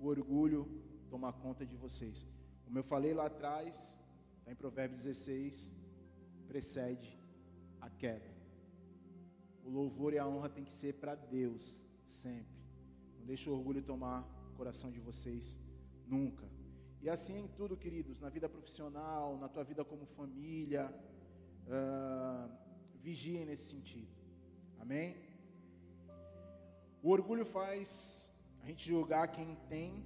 [0.00, 0.62] o orgulho
[1.10, 2.26] tomar conta de vocês.
[2.64, 3.98] Como eu falei lá atrás,
[4.38, 5.74] está em Provérbios 16,
[6.46, 7.20] precede
[7.82, 8.37] a queda.
[9.68, 12.58] O louvor e a honra tem que ser para Deus, sempre.
[13.18, 15.60] Não deixe o orgulho tomar o coração de vocês,
[16.06, 16.46] nunca.
[17.02, 20.84] E assim em tudo, queridos, na vida profissional, na tua vida como família,
[21.76, 22.50] uh,
[23.02, 24.08] vigiem nesse sentido.
[24.78, 25.16] Amém?
[27.02, 28.30] O orgulho faz
[28.62, 30.02] a gente julgar quem tem,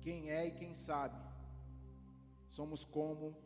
[0.00, 1.20] quem é e quem sabe.
[2.48, 3.36] Somos como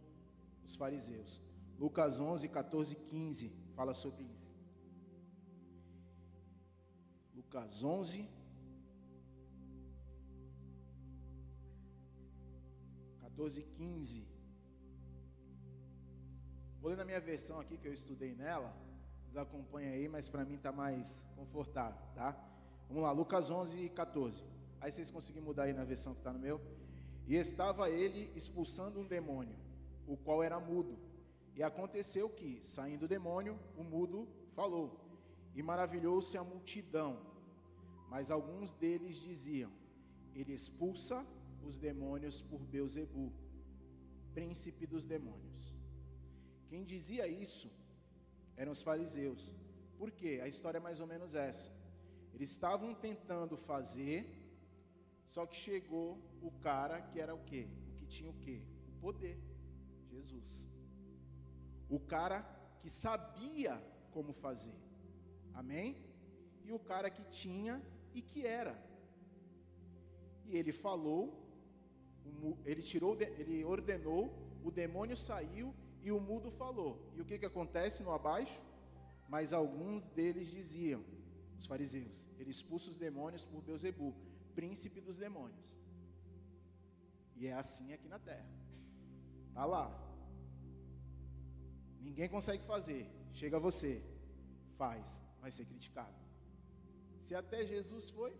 [0.64, 1.47] os fariseus.
[1.78, 4.52] Lucas 11, 14 15 fala sobre isso.
[7.36, 8.28] Lucas 11,
[13.20, 14.26] 14, 15.
[16.80, 18.74] Vou ler na minha versão aqui, que eu estudei nela.
[19.22, 22.36] Vocês acompanham aí, mas para mim está mais confortável, tá?
[22.88, 24.44] Vamos lá, Lucas 11, 14.
[24.80, 26.60] Aí vocês conseguem mudar aí na versão que está no meu.
[27.28, 29.54] E estava ele expulsando um demônio,
[30.06, 30.98] o qual era mudo
[31.58, 34.18] e aconteceu que, saindo o demônio, o mudo
[34.58, 34.88] falou,
[35.56, 37.10] e maravilhou-se a multidão.
[38.12, 39.72] Mas alguns deles diziam:
[40.36, 41.26] Ele expulsa
[41.68, 43.32] os demônios por Beuzebu,
[44.36, 45.64] príncipe dos demônios.
[46.68, 47.68] Quem dizia isso
[48.56, 49.52] eram os fariseus.
[49.98, 50.38] Por quê?
[50.40, 51.72] A história é mais ou menos essa.
[52.32, 54.20] Eles estavam tentando fazer,
[55.26, 56.08] só que chegou
[56.40, 57.66] o cara que era o quê?
[57.88, 58.62] O que tinha o quê?
[58.90, 59.36] O poder.
[60.08, 60.67] Jesus
[61.88, 62.42] o cara
[62.80, 64.78] que sabia como fazer.
[65.54, 65.96] Amém?
[66.64, 67.82] E o cara que tinha
[68.14, 68.74] e que era.
[70.44, 71.22] E ele falou,
[72.64, 77.12] ele tirou, ele ordenou, o demônio saiu e o mudo falou.
[77.14, 78.60] E o que que acontece no abaixo?
[79.28, 81.04] Mas alguns deles diziam,
[81.58, 84.14] os fariseus, ele expulsa os demônios por Beuzebu,
[84.54, 85.76] príncipe dos demônios.
[87.36, 88.48] E é assim aqui na terra.
[89.54, 90.07] Tá lá,
[92.06, 93.02] Ninguém consegue fazer.
[93.40, 93.92] Chega você,
[94.80, 96.18] faz, vai ser criticado.
[97.24, 98.32] Se até Jesus foi,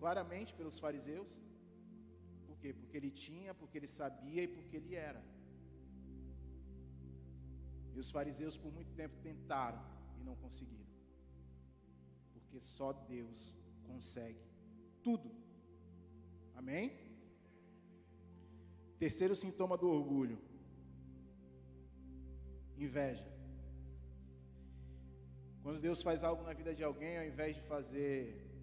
[0.00, 1.30] claramente pelos fariseus,
[2.46, 2.72] por quê?
[2.72, 5.22] Porque ele tinha, porque ele sabia e porque ele era.
[7.94, 9.82] E os fariseus por muito tempo tentaram
[10.18, 10.90] e não conseguiram.
[12.32, 13.40] Porque só Deus
[13.86, 14.44] consegue
[15.02, 15.30] tudo.
[16.54, 16.84] Amém?
[18.98, 20.38] Terceiro sintoma do orgulho
[22.76, 23.30] Inveja.
[25.62, 28.18] Quando Deus faz algo na vida de alguém, ao invés de fazer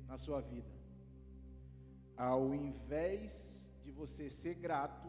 [0.06, 0.69] na sua vida,
[2.17, 5.08] ao invés de você ser grato,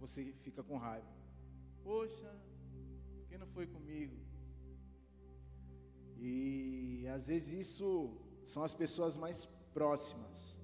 [0.00, 1.12] você fica com raiva.
[1.84, 2.30] Poxa,
[3.14, 4.16] por que não foi comigo?
[6.18, 10.58] E às vezes isso são as pessoas mais próximas.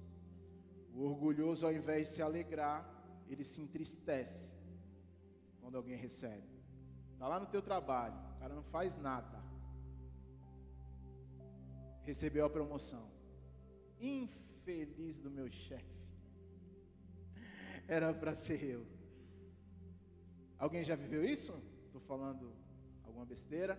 [0.93, 2.79] O orgulhoso, ao invés de se alegrar,
[3.27, 4.53] ele se entristece
[5.61, 6.58] quando alguém recebe.
[7.19, 9.37] Está lá no teu trabalho, o cara não faz nada.
[12.03, 13.05] Recebeu a promoção.
[13.99, 15.99] Infeliz do meu chefe.
[17.89, 18.87] Era para ser eu.
[20.57, 21.51] Alguém já viveu isso?
[21.87, 22.53] Estou falando
[23.03, 23.75] alguma besteira?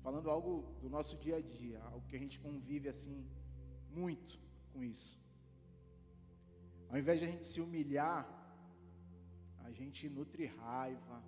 [0.00, 3.28] Falando algo do nosso dia a dia, algo que a gente convive assim
[3.88, 4.38] muito
[4.72, 5.20] com isso.
[6.88, 8.22] Ao invés de a gente se humilhar,
[9.64, 11.20] a gente nutre raiva,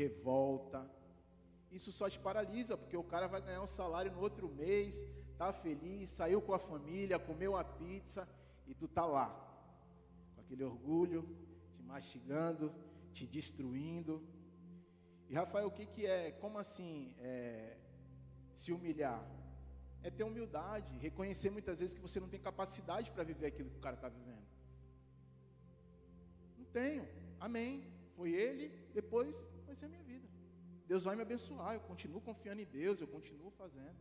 [0.00, 0.80] revolta.
[1.70, 5.04] Isso só te paralisa, porque o cara vai ganhar um salário no outro mês,
[5.40, 8.28] tá feliz, saiu com a família, comeu a pizza
[8.66, 9.28] e tu tá lá,
[10.34, 11.20] com aquele orgulho,
[11.74, 12.72] te mastigando,
[13.12, 14.14] te destruindo.
[15.28, 16.32] E Rafael, o que, que é?
[16.42, 17.76] Como assim é,
[18.52, 19.22] se humilhar?
[20.04, 23.78] é ter humildade, reconhecer muitas vezes que você não tem capacidade para viver aquilo que
[23.78, 24.44] o cara está vivendo.
[26.58, 27.08] Não tenho.
[27.40, 27.90] Amém.
[28.14, 30.28] Foi ele, depois vai ser a minha vida.
[30.86, 33.96] Deus vai me abençoar, eu continuo confiando em Deus, eu continuo fazendo.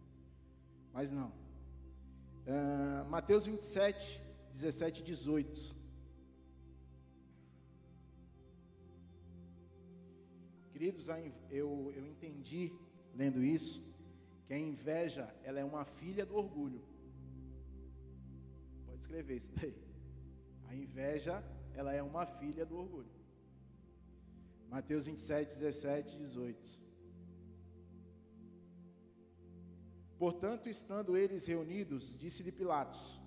[0.92, 1.30] Mas não.
[2.46, 4.22] Uh, Mateus 27,
[4.52, 5.76] 17 e 18.
[10.74, 11.08] Queridos,
[11.50, 12.74] eu, eu entendi,
[13.16, 13.82] lendo isso,
[14.46, 16.82] que a inveja, ela é uma filha do orgulho.
[18.86, 19.74] Pode escrever isso daí.
[20.68, 23.23] A inveja, ela é uma filha do orgulho.
[24.74, 26.82] Mateus 27, 17 e 18.
[30.18, 33.22] Portanto, estando eles reunidos, disse-lhe Pilatos: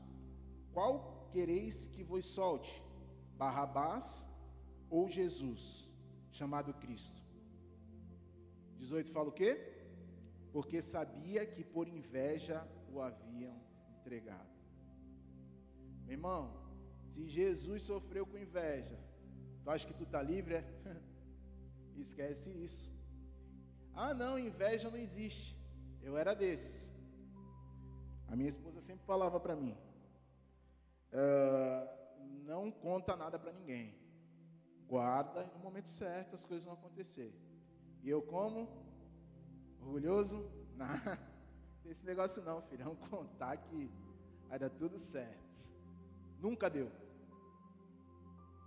[0.72, 2.82] Qual quereis que vos solte?
[3.36, 4.28] Barrabás
[4.90, 5.88] ou Jesus,
[6.32, 7.22] chamado Cristo?
[8.78, 9.52] 18 fala o quê?
[10.52, 13.56] Porque sabia que por inveja o haviam
[13.94, 14.56] entregado.
[16.06, 16.42] Meu irmão,
[17.12, 18.98] se Jesus sofreu com inveja,
[19.62, 20.56] tu acha que tu está livre?
[20.56, 21.06] É?
[22.00, 22.92] Esquece isso.
[23.94, 25.56] Ah, não, inveja não existe.
[26.02, 26.92] Eu era desses.
[28.28, 29.76] A minha esposa sempre falava para mim:
[31.12, 31.96] uh,
[32.44, 33.94] não conta nada para ninguém.
[34.86, 37.32] Guarda e no momento certo as coisas vão acontecer.
[38.02, 38.68] E eu como?
[39.80, 40.50] Orgulhoso?
[40.76, 40.86] Não,
[41.86, 42.84] esse negócio não, filho.
[42.84, 43.90] Vamos contar que
[44.48, 45.46] vai dar tudo certo.
[46.38, 46.90] Nunca deu.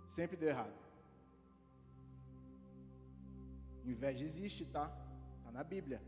[0.06, 0.79] Sempre deu errado.
[3.90, 4.86] Inveja existe, tá?
[5.38, 6.00] Está na Bíblia.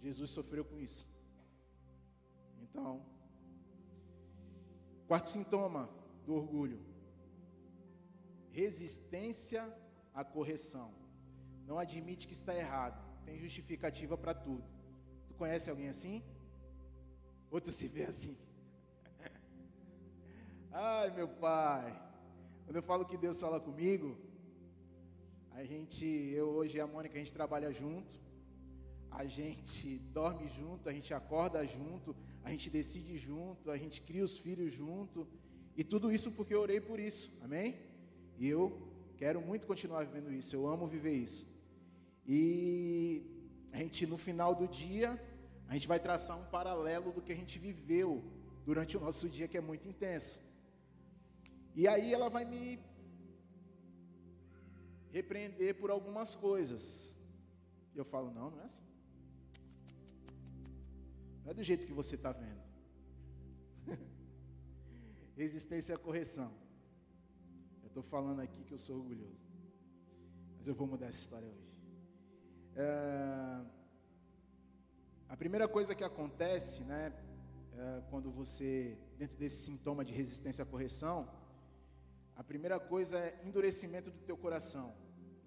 [0.00, 1.06] Jesus sofreu com isso.
[2.62, 3.04] Então,
[5.06, 5.88] quarto sintoma
[6.24, 6.80] do orgulho:
[8.50, 9.62] resistência
[10.14, 10.88] à correção.
[11.66, 12.98] Não admite que está errado.
[13.24, 14.64] Tem justificativa para tudo.
[15.28, 16.22] Tu conhece alguém assim?
[17.50, 18.36] Ou tu se vê assim?
[20.72, 22.10] Ai, meu pai.
[22.64, 24.16] Quando eu falo que Deus fala comigo,
[25.60, 26.06] a gente,
[26.40, 28.20] eu hoje e a Mônica, a gente trabalha junto
[29.10, 34.24] a gente dorme junto, a gente acorda junto, a gente decide junto, a gente cria
[34.24, 35.26] os filhos junto,
[35.76, 37.76] e tudo isso porque eu orei por isso, amém?
[38.38, 38.62] E eu
[39.16, 41.44] quero muito continuar vivendo isso, eu amo viver isso.
[42.26, 43.22] E
[43.72, 45.20] a gente, no final do dia,
[45.68, 48.22] a gente vai traçar um paralelo do que a gente viveu
[48.64, 50.40] durante o nosso dia, que é muito intenso.
[51.74, 52.78] E aí ela vai me
[55.12, 57.16] repreender por algumas coisas.
[57.94, 58.84] Eu falo, não, não é assim.
[61.44, 62.62] Não é do jeito que você está vendo.
[65.36, 66.52] Resistência à correção.
[67.82, 69.40] Eu estou falando aqui que eu sou orgulhoso.
[70.56, 71.70] Mas eu vou mudar essa história hoje.
[72.76, 73.64] É,
[75.28, 77.12] a primeira coisa que acontece, né,
[77.76, 81.28] é, quando você, dentro desse sintoma de resistência à correção,
[82.36, 84.94] a primeira coisa é endurecimento do teu coração,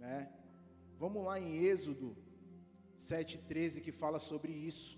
[0.04, 0.18] né?
[1.02, 2.08] Vamos lá em Êxodo
[2.98, 4.92] 7:13 que fala sobre isso.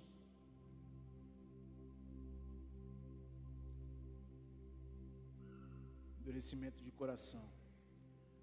[6.20, 7.44] endurecimento de coração.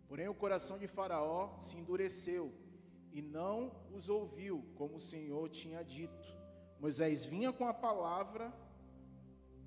[0.08, 2.44] Porém, o coração de Faraó se endureceu
[3.16, 3.54] e não
[3.96, 6.28] os ouviu, como o Senhor tinha dito.
[6.78, 8.46] Moisés vinha com a palavra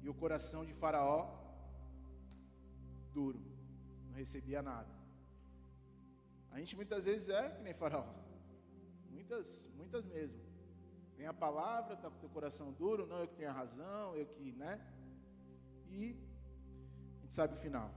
[0.02, 1.20] e o coração de Faraó
[3.14, 3.42] duro,
[4.08, 4.95] não recebia nada.
[6.56, 8.06] A gente muitas vezes é que nem Faraó,
[9.16, 9.48] muitas,
[9.80, 10.42] muitas mesmo.
[11.18, 14.16] Vem a palavra, está com o teu coração duro, não eu que tenho a razão,
[14.16, 14.74] eu que, né?
[15.90, 16.16] E
[17.18, 17.90] a gente sabe o final.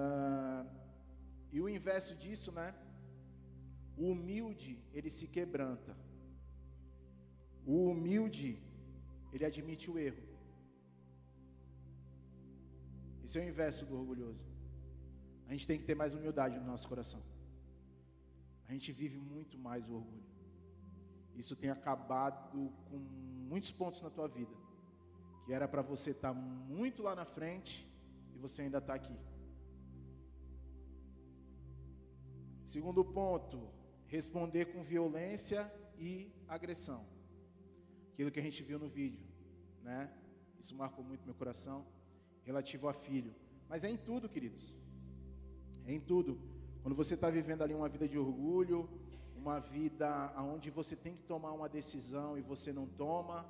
[0.00, 0.64] Uh,
[1.52, 2.74] e o inverso disso, né?
[3.96, 5.96] O humilde, ele se quebranta.
[7.64, 8.50] O humilde,
[9.32, 10.24] ele admite o erro.
[13.22, 14.44] Esse é o inverso do orgulhoso.
[15.46, 17.22] A gente tem que ter mais humildade no nosso coração.
[18.68, 20.24] A gente vive muito mais o orgulho.
[21.36, 24.54] Isso tem acabado com muitos pontos na tua vida.
[25.44, 27.88] Que era para você estar tá muito lá na frente
[28.34, 29.16] e você ainda está aqui.
[32.64, 33.68] Segundo ponto,
[34.06, 37.04] responder com violência e agressão.
[38.12, 39.20] Aquilo que a gente viu no vídeo,
[39.82, 40.10] né?
[40.58, 41.84] Isso marcou muito meu coração,
[42.42, 43.34] relativo a filho.
[43.68, 44.74] Mas é em tudo, queridos.
[45.84, 46.53] É em tudo.
[46.84, 48.86] Quando você está vivendo ali uma vida de orgulho,
[49.34, 53.46] uma vida onde você tem que tomar uma decisão e você não toma.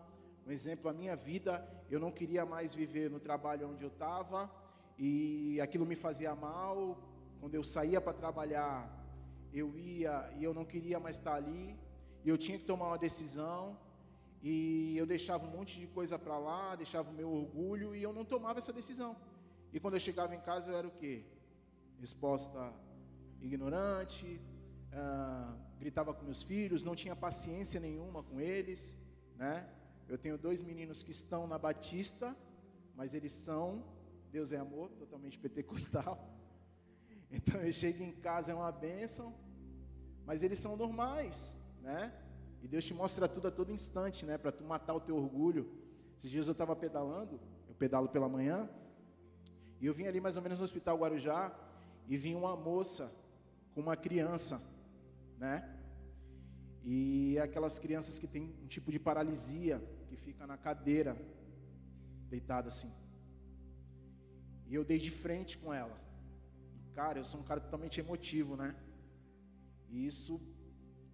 [0.47, 1.53] Um exemplo, a minha vida,
[1.91, 4.49] eu não queria mais viver no trabalho onde eu estava
[4.97, 6.97] e aquilo me fazia mal.
[7.41, 8.89] Quando eu saía para trabalhar,
[9.53, 11.77] eu ia e eu não queria mais estar ali,
[12.25, 13.77] e eu tinha que tomar uma decisão,
[14.47, 18.13] E eu deixava um monte de coisa para lá, deixava o meu orgulho e eu
[18.13, 19.17] não tomava essa decisão.
[19.73, 21.25] E quando eu chegava em casa eu era o quê?
[21.99, 22.71] Resposta
[23.47, 24.41] ignorante,
[24.93, 28.97] ah, gritava com meus filhos, não tinha paciência nenhuma com eles,
[29.37, 29.69] né?
[30.09, 32.37] Eu tenho dois meninos que estão na Batista,
[32.95, 33.85] mas eles são,
[34.31, 36.17] Deus é amor, totalmente pentecostal.
[37.31, 39.35] Então eu chego em casa é uma bênção,
[40.25, 42.13] mas eles são normais, né?
[42.63, 44.39] E Deus te mostra tudo a todo instante, né?
[44.39, 45.71] Para tu matar o teu orgulho.
[46.17, 48.71] Esses dias eu estava pedalando, eu pedalo pela manhã,
[49.81, 51.53] e eu vim ali mais ou menos no Hospital Guarujá,
[52.07, 53.13] e vi uma moça
[53.75, 54.61] com uma criança,
[55.39, 55.69] né?
[56.85, 61.17] E aquelas crianças que têm um tipo de paralisia, que fica na cadeira,
[62.29, 62.93] deitada assim.
[64.67, 65.99] E eu dei de frente com ela.
[66.77, 68.75] E, cara, eu sou um cara totalmente emotivo, né?
[69.89, 70.41] E isso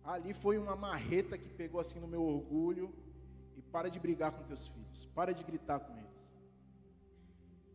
[0.04, 2.92] ali foi uma marreta que pegou assim no meu orgulho.
[3.56, 6.32] E para de brigar com teus filhos, para de gritar com eles.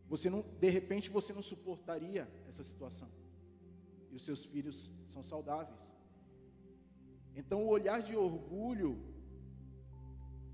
[0.08, 3.08] Você não, de repente você não suportaria essa situação.
[4.16, 4.76] Os seus filhos
[5.12, 5.84] são saudáveis.
[7.40, 8.90] Então o olhar de orgulho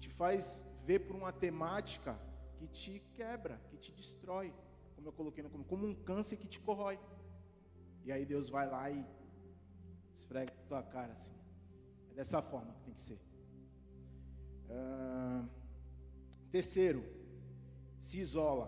[0.01, 0.45] te faz
[0.85, 2.13] ver por uma temática
[2.57, 4.53] que te quebra, que te destrói,
[4.97, 6.99] como eu coloquei no como, como um câncer que te corrói.
[8.05, 9.07] E aí Deus vai lá e
[10.13, 11.39] esfrega a tua cara assim.
[12.11, 13.21] É dessa forma que tem que ser.
[14.69, 15.49] Uh,
[16.51, 17.05] terceiro,
[18.01, 18.67] se isola.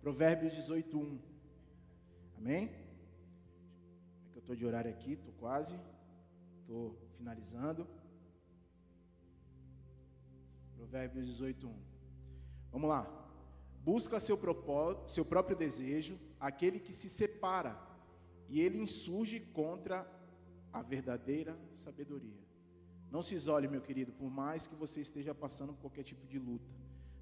[0.00, 1.18] Provérbios 18:1.
[2.38, 2.79] Amém?
[4.50, 5.78] Estou de horário aqui, estou quase,
[6.60, 7.86] estou finalizando.
[10.76, 11.72] Provérbios 18:1.
[12.72, 13.02] Vamos lá.
[13.84, 14.36] Busca seu
[15.06, 17.80] seu próprio desejo, aquele que se separa,
[18.48, 20.04] e ele insurge contra
[20.72, 22.42] a verdadeira sabedoria.
[23.08, 26.40] Não se isole, meu querido, por mais que você esteja passando por qualquer tipo de
[26.40, 26.74] luta.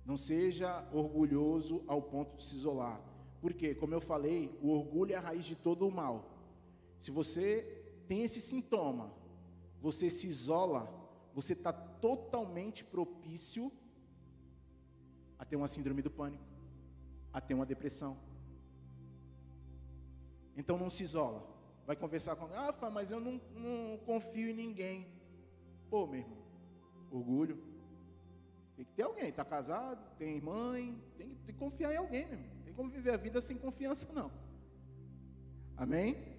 [0.02, 2.98] Não seja orgulhoso ao ponto de se isolar.
[3.38, 6.38] Porque, como eu falei, o orgulho é a raiz de todo o mal.
[6.99, 9.12] Se você tem esse sintoma,
[9.80, 10.82] você se isola,
[11.34, 13.70] você está totalmente propício
[15.38, 16.44] a ter uma síndrome do pânico,
[17.32, 18.16] a ter uma depressão.
[20.57, 21.46] Então não se isola.
[21.86, 25.07] Vai conversar com ah, mas eu não, não confio em ninguém.
[25.88, 26.38] Pô, meu irmão,
[27.11, 27.62] orgulho.
[28.76, 32.38] Tem que ter alguém, está casado, tem mãe, tem, tem que confiar em alguém, meu
[32.38, 32.57] irmão.
[32.64, 34.30] Tem como viver a vida sem confiança, não.
[35.76, 36.38] Amém?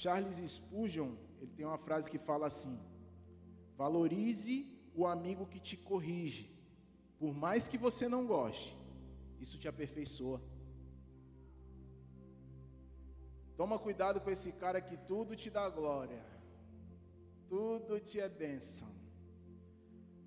[0.00, 2.74] Charles Spurgeon, ele tem uma frase que fala assim:
[3.82, 4.56] Valorize
[4.94, 6.44] o amigo que te corrige,
[7.20, 8.76] por mais que você não goste,
[9.44, 10.38] isso te aperfeiçoa.
[13.56, 16.22] Toma cuidado com esse cara que tudo te dá glória,
[17.48, 18.90] tudo te é bênção.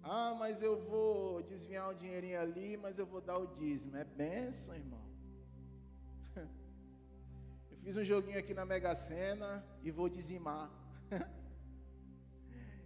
[0.01, 3.97] Ah, mas eu vou desviar um dinheirinho ali, mas eu vou dar o dízimo.
[3.97, 5.05] É bênção, irmão.
[7.89, 10.69] Fiz um joguinho aqui na Mega Sena e vou dizimar.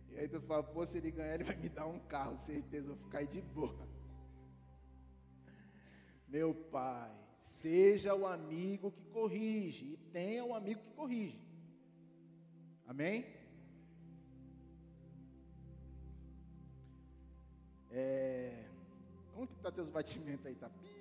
[0.09, 2.89] E aí tu fala, pô, se ele ganhar, ele vai me dar um carro, certeza,
[2.89, 3.85] vou ficar aí de boa.
[6.27, 11.41] Meu pai, seja o amigo que corrige, e tenha um amigo que corrige.
[12.85, 13.25] Amém?
[17.89, 18.69] É,
[19.33, 20.53] como que tá teus batimentos aí?
[20.53, 20.92] Tá pip.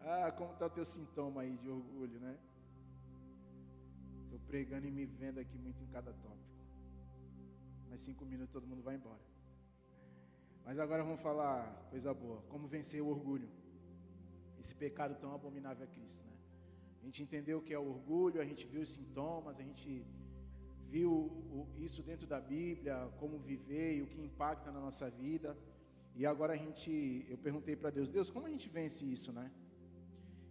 [0.00, 2.38] Ah, como tá o teu sintoma aí de orgulho, né?
[4.24, 6.38] Estou pregando e me vendo aqui muito em cada tópico.
[7.88, 9.20] Mais cinco minutos todo mundo vai embora.
[10.64, 12.42] Mas agora vamos falar coisa boa.
[12.48, 13.48] Como vencer o orgulho.
[14.60, 16.36] Esse pecado tão abominável a Cristo, né?
[17.00, 20.04] A gente entendeu o que é o orgulho, a gente viu os sintomas, a gente
[20.88, 21.10] viu
[21.76, 25.56] isso dentro da Bíblia, como viver e o que impacta na nossa vida.
[26.14, 29.50] E agora a gente, eu perguntei para Deus, Deus, como a gente vence isso, né?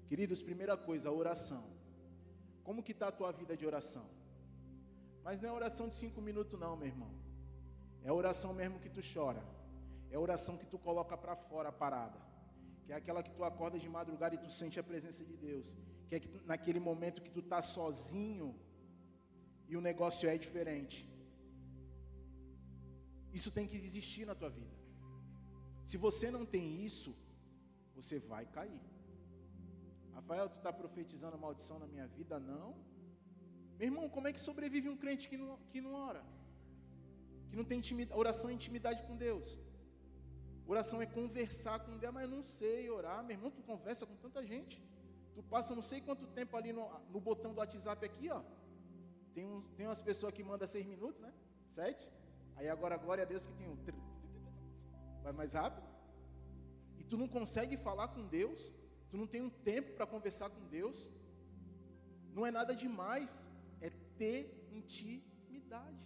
[0.09, 1.63] Queridos, primeira coisa, a oração.
[2.63, 4.05] Como que está a tua vida de oração?
[5.25, 7.11] Mas não é oração de cinco minutos não, meu irmão.
[8.03, 9.43] É oração mesmo que tu chora.
[10.09, 12.19] É oração que tu coloca para fora a parada.
[12.85, 15.75] Que é aquela que tu acorda de madrugada e tu sente a presença de Deus.
[16.07, 18.55] Que é que naquele momento que tu tá sozinho
[19.67, 20.97] e o negócio é diferente.
[23.33, 24.75] Isso tem que existir na tua vida.
[25.89, 27.11] Se você não tem isso,
[27.95, 28.81] você vai cair.
[30.17, 32.35] Rafael, tu está profetizando maldição na minha vida?
[32.51, 32.69] Não.
[33.77, 36.23] Meu irmão, como é que sobrevive um crente que não, que não ora?
[37.49, 39.47] Que não tem intimidade, oração é intimidade com Deus.
[40.73, 43.19] Oração é conversar com Deus, mas eu não sei orar.
[43.23, 44.75] Meu irmão, tu conversa com tanta gente.
[45.35, 48.41] Tu passa não sei quanto tempo ali no, no botão do WhatsApp aqui, ó.
[49.35, 51.31] Tem, uns, tem umas pessoas que mandam seis minutos, né?
[51.77, 52.09] Sete.
[52.55, 53.77] Aí agora, glória a Deus que tem um.
[55.21, 55.87] Vai mais rápido.
[56.97, 58.73] E tu não consegue falar com Deus.
[59.09, 61.09] Tu não tem um tempo para conversar com Deus.
[62.33, 63.49] Não é nada demais.
[63.81, 66.05] É ter intimidade.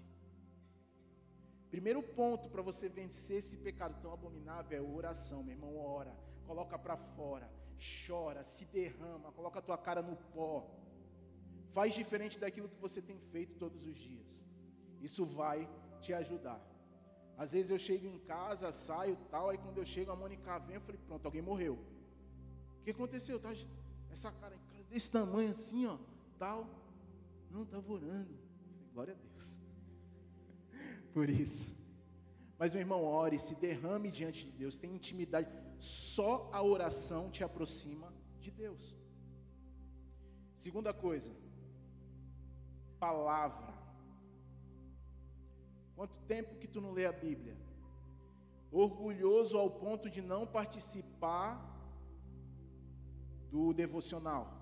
[1.69, 5.77] Primeiro ponto para você vencer esse pecado tão abominável é oração, meu irmão.
[5.77, 6.13] Ora,
[6.45, 7.49] coloca para fora,
[8.05, 10.69] chora, se derrama, coloca a tua cara no pó.
[11.73, 14.43] Faz diferente daquilo que você tem feito todos os dias.
[15.01, 15.69] Isso vai
[16.01, 16.59] te ajudar.
[17.37, 20.75] Às vezes eu chego em casa, saio tal, aí quando eu chego a Mônica vem,
[20.75, 21.79] eu falei, pronto, alguém morreu.
[22.81, 23.39] O que aconteceu?
[23.39, 23.53] Tá,
[24.11, 25.97] essa cara, cara desse tamanho assim, ó,
[26.37, 26.67] tal.
[27.49, 28.33] Não, estava orando.
[28.93, 29.57] Glória a Deus.
[31.13, 31.73] Por isso.
[32.57, 35.49] Mas meu irmão, ore, se derrame diante de Deus, tenha intimidade.
[35.79, 38.95] Só a oração te aproxima de Deus.
[40.55, 41.31] Segunda coisa,
[42.99, 43.73] palavra.
[45.95, 47.55] Quanto tempo que tu não lê a Bíblia?
[48.71, 51.70] Orgulhoso ao ponto de não participar
[53.51, 54.61] do devocional.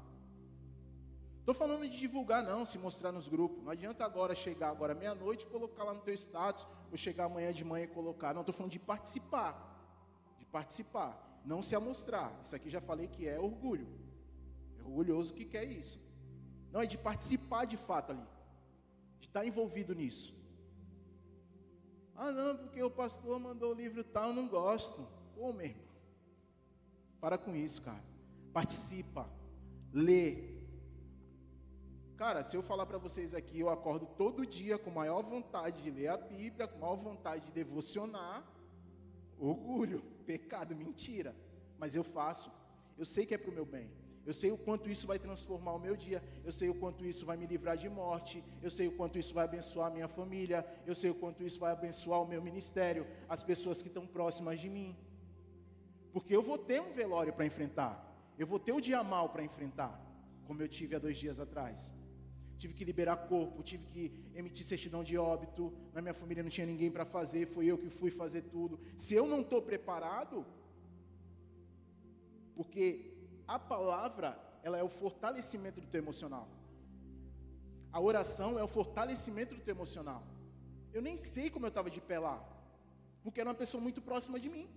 [1.40, 3.64] Estou falando de divulgar não, se mostrar nos grupos.
[3.64, 7.52] Não adianta agora chegar agora meia-noite e colocar lá no teu status, ou chegar amanhã
[7.54, 8.34] de manhã e colocar.
[8.34, 9.54] Não, estou falando de participar.
[10.38, 11.42] De participar.
[11.46, 12.38] Não se amostrar.
[12.44, 13.88] Isso aqui já falei que é orgulho.
[14.80, 16.00] É orgulhoso que quer isso.
[16.72, 18.28] Não, é de participar de fato ali.
[19.20, 20.36] De estar envolvido nisso.
[22.16, 25.08] Ah, não, porque o pastor mandou o livro tal, eu não gosto.
[25.34, 25.90] Pô, meu irmão.
[27.20, 28.09] Para com isso, cara.
[28.60, 29.24] Participa.
[29.94, 30.26] Lê.
[32.18, 35.90] Cara, se eu falar para vocês aqui, eu acordo todo dia com maior vontade de
[35.90, 38.44] ler a Bíblia, com maior vontade de devocionar.
[39.38, 41.34] Orgulho, pecado, mentira.
[41.78, 42.52] Mas eu faço.
[42.98, 43.90] Eu sei que é para o meu bem.
[44.26, 46.22] Eu sei o quanto isso vai transformar o meu dia.
[46.44, 48.44] Eu sei o quanto isso vai me livrar de morte.
[48.62, 50.66] Eu sei o quanto isso vai abençoar a minha família.
[50.86, 54.60] Eu sei o quanto isso vai abençoar o meu ministério, as pessoas que estão próximas
[54.60, 54.98] de mim.
[56.12, 58.09] Porque eu vou ter um velório para enfrentar.
[58.42, 59.94] Eu vou ter o dia mal para enfrentar,
[60.48, 61.94] como eu tive há dois dias atrás.
[62.62, 64.04] Tive que liberar corpo, tive que
[64.40, 65.64] emitir certidão de óbito.
[65.96, 68.80] Na minha família não tinha ninguém para fazer, foi eu que fui fazer tudo.
[69.06, 70.38] Se eu não estou preparado,
[72.58, 72.84] porque
[73.56, 74.30] a palavra,
[74.64, 76.48] ela é o fortalecimento do teu emocional.
[77.92, 80.22] A oração é o fortalecimento do teu emocional.
[80.94, 82.38] Eu nem sei como eu estava de pé lá,
[83.24, 84.68] porque era uma pessoa muito próxima de mim.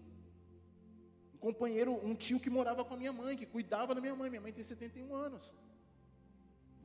[1.46, 4.30] Companheiro, um tio que morava com a minha mãe, que cuidava da minha mãe.
[4.30, 5.44] Minha mãe tem 71 anos.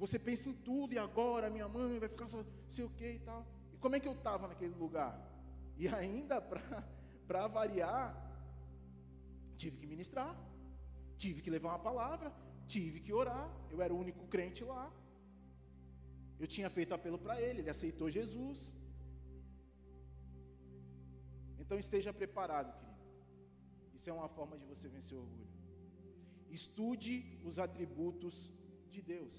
[0.04, 2.40] Você pensa em tudo, e agora minha mãe vai ficar só,
[2.76, 3.42] sei o que e tal.
[3.74, 5.14] E como é que eu estava naquele lugar?
[5.78, 6.42] E ainda,
[7.28, 8.06] para variar,
[9.62, 10.34] tive que ministrar.
[11.24, 12.32] Tive que levar uma palavra,
[12.74, 13.48] tive que orar.
[13.70, 14.86] Eu era o único crente lá.
[16.40, 18.74] Eu tinha feito apelo para ele, ele aceitou Jesus.
[21.60, 22.87] Então esteja preparado, querido.
[23.98, 25.54] Isso é uma forma de você vencer o orgulho.
[26.60, 27.14] Estude
[27.50, 28.36] os atributos
[28.94, 29.36] de Deus.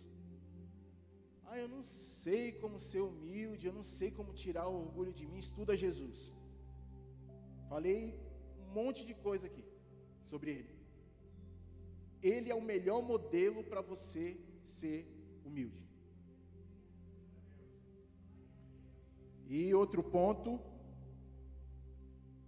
[1.51, 5.27] Ah, eu não sei como ser humilde, eu não sei como tirar o orgulho de
[5.29, 5.39] mim.
[5.47, 6.21] Estuda Jesus.
[7.71, 8.01] Falei
[8.63, 9.65] um monte de coisa aqui
[10.31, 10.75] sobre ele.
[12.33, 14.25] Ele é o melhor modelo para você
[14.79, 14.99] ser
[15.47, 15.83] humilde.
[19.57, 20.61] E outro ponto,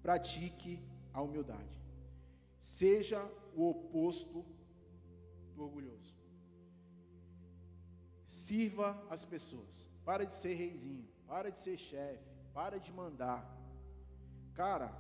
[0.03, 0.75] pratique
[1.15, 1.80] a humildade.
[2.61, 3.21] Seja
[3.55, 4.45] o oposto
[5.55, 6.15] do orgulhoso.
[8.27, 9.91] Sirva as pessoas.
[10.05, 11.09] Para de ser reizinho.
[11.27, 12.31] Para de ser chefe.
[12.55, 13.43] Para de mandar.
[14.55, 14.95] Cara,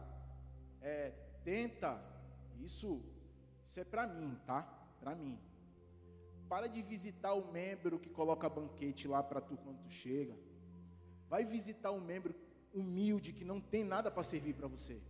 [0.81, 1.11] é,
[1.45, 2.03] tenta.
[2.59, 3.03] Isso
[3.71, 4.63] isso é para mim, tá?
[4.99, 5.39] Para mim.
[6.49, 10.37] Para de visitar o membro que coloca banquete lá para tu quando tu chega.
[11.29, 12.35] Vai visitar um membro
[12.75, 15.01] humilde que não tem nada para servir para você.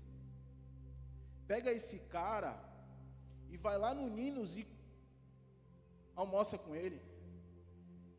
[1.50, 2.52] Pega esse cara
[3.52, 4.64] e vai lá no Ninos e
[6.14, 7.00] almoça com ele.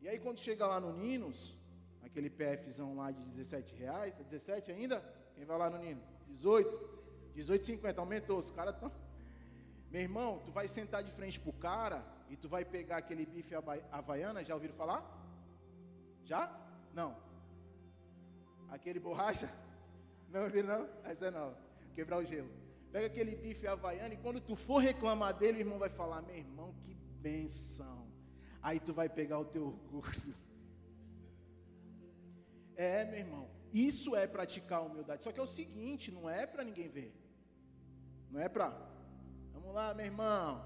[0.02, 1.56] E aí quando chega lá no Ninos,
[2.02, 5.00] aquele PFzão lá de 17 reais, tá 17 ainda?
[5.34, 6.02] Quem vai lá no Nino?
[6.28, 7.02] 18?
[7.34, 8.92] 18,50, aumentou, os caras estão
[9.92, 13.26] meu irmão, tu vai sentar de frente para o cara e tu vai pegar aquele
[13.26, 13.54] bife
[13.90, 15.02] havaiana, já ouviram falar?
[16.24, 16.42] Já?
[16.94, 17.14] Não.
[18.70, 19.50] Aquele borracha?
[20.32, 20.88] Não ouviram não?
[21.04, 21.58] Essa é nova.
[21.94, 22.61] Quebrar o gelo.
[22.92, 26.36] Pega aquele bife havaiana e quando tu for reclamar dele, o irmão vai falar, meu
[26.36, 28.06] irmão, que benção.
[28.60, 30.34] Aí tu vai pegar o teu orgulho.
[32.76, 33.50] É, meu irmão.
[33.72, 35.22] Isso é praticar a humildade.
[35.24, 37.14] Só que é o seguinte, não é para ninguém ver.
[38.30, 38.70] Não é para
[39.52, 40.62] Vamos lá, meu irmão.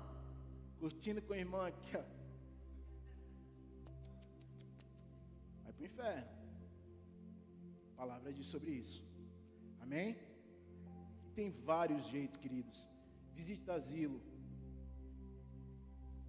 [0.80, 2.02] Curtindo com o irmão aqui, ó.
[5.62, 6.28] Vai para o inferno.
[7.92, 9.04] A palavra diz sobre isso.
[9.80, 10.16] Amém?
[11.36, 12.78] Tem vários jeitos, queridos.
[13.38, 14.18] Visite asilo.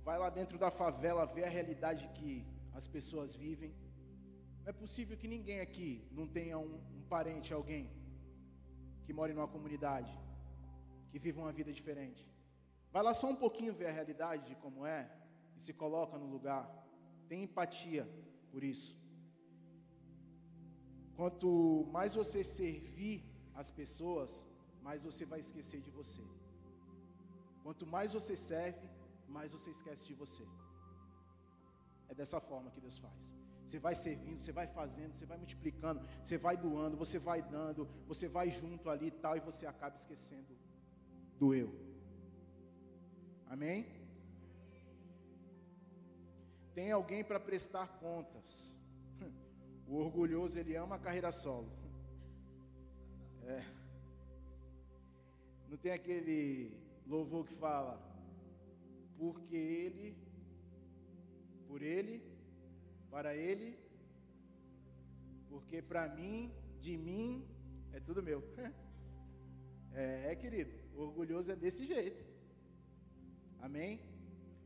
[0.08, 2.46] Vai lá dentro da favela ver a realidade que
[2.80, 3.74] as pessoas vivem.
[4.62, 7.90] Não é possível que ninguém aqui não tenha um, um parente, alguém
[9.06, 10.14] que mora numa comunidade,
[11.10, 12.24] que vive uma vida diferente.
[12.92, 15.10] Vai lá só um pouquinho ver a realidade de como é
[15.56, 16.64] e se coloca no lugar.
[17.30, 18.06] Tem empatia
[18.52, 18.94] por isso.
[21.16, 23.24] Quanto mais você servir
[23.56, 24.47] as pessoas,
[24.88, 26.26] mais você vai esquecer de você.
[27.64, 28.86] Quanto mais você serve,
[29.36, 30.46] mais você esquece de você.
[32.12, 33.24] É dessa forma que Deus faz.
[33.66, 37.82] Você vai servindo, você vai fazendo, você vai multiplicando, você vai doando, você vai dando,
[38.12, 40.54] você vai junto ali e tal, e você acaba esquecendo
[41.40, 41.70] do eu.
[43.56, 43.80] Amém?
[46.78, 48.50] Tem alguém para prestar contas.
[49.90, 51.70] O orgulhoso ele ama a carreira solo.
[53.58, 53.87] É.
[55.70, 56.72] Não tem aquele
[57.06, 57.96] louvor que fala,
[59.18, 60.16] porque ele,
[61.68, 62.22] por ele,
[63.10, 63.78] para ele,
[65.50, 67.46] porque para mim, de mim,
[67.94, 68.42] é tudo meu.
[70.00, 72.24] É, é, querido, orgulhoso é desse jeito.
[73.60, 74.00] Amém?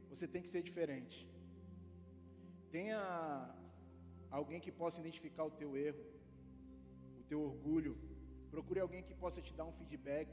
[0.09, 1.17] Você tem que ser diferente.
[2.69, 2.99] Tenha
[4.29, 6.03] alguém que possa identificar o teu erro,
[7.19, 7.93] o teu orgulho.
[8.49, 10.29] Procure alguém que possa te dar um feedback.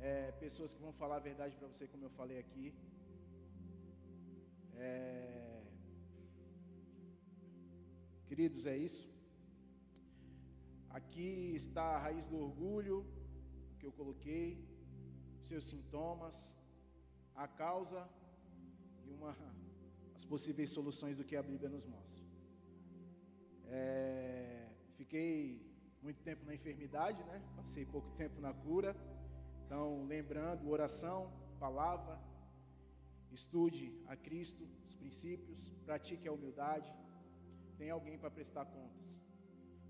[0.00, 2.74] É, pessoas que vão falar a verdade para você, como eu falei aqui.
[4.76, 5.62] É...
[8.26, 9.08] Queridos, é isso.
[10.90, 13.04] Aqui está a raiz do orgulho,
[13.78, 14.46] que eu coloquei,
[15.42, 16.54] seus sintomas,
[17.34, 18.08] a causa
[19.06, 19.36] e uma,
[20.14, 22.22] as possíveis soluções do que a Bíblia nos mostra.
[23.66, 25.68] É, fiquei
[26.02, 27.42] muito tempo na enfermidade, né?
[27.56, 28.96] Passei pouco tempo na cura.
[29.68, 32.14] Então, lembrando, oração, palavra,
[33.30, 36.90] estude a Cristo, os princípios, pratique a humildade.
[37.76, 39.10] Tem alguém para prestar contas.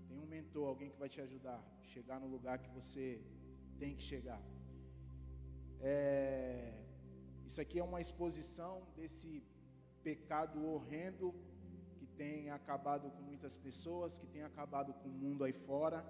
[0.09, 3.05] Tem um mentor, alguém que vai te ajudar a chegar no lugar que você
[3.81, 4.41] tem que chegar.
[5.79, 6.73] É,
[7.47, 9.41] isso aqui é uma exposição desse
[10.03, 11.33] pecado horrendo
[11.95, 16.05] que tem acabado com muitas pessoas, que tem acabado com o mundo aí fora.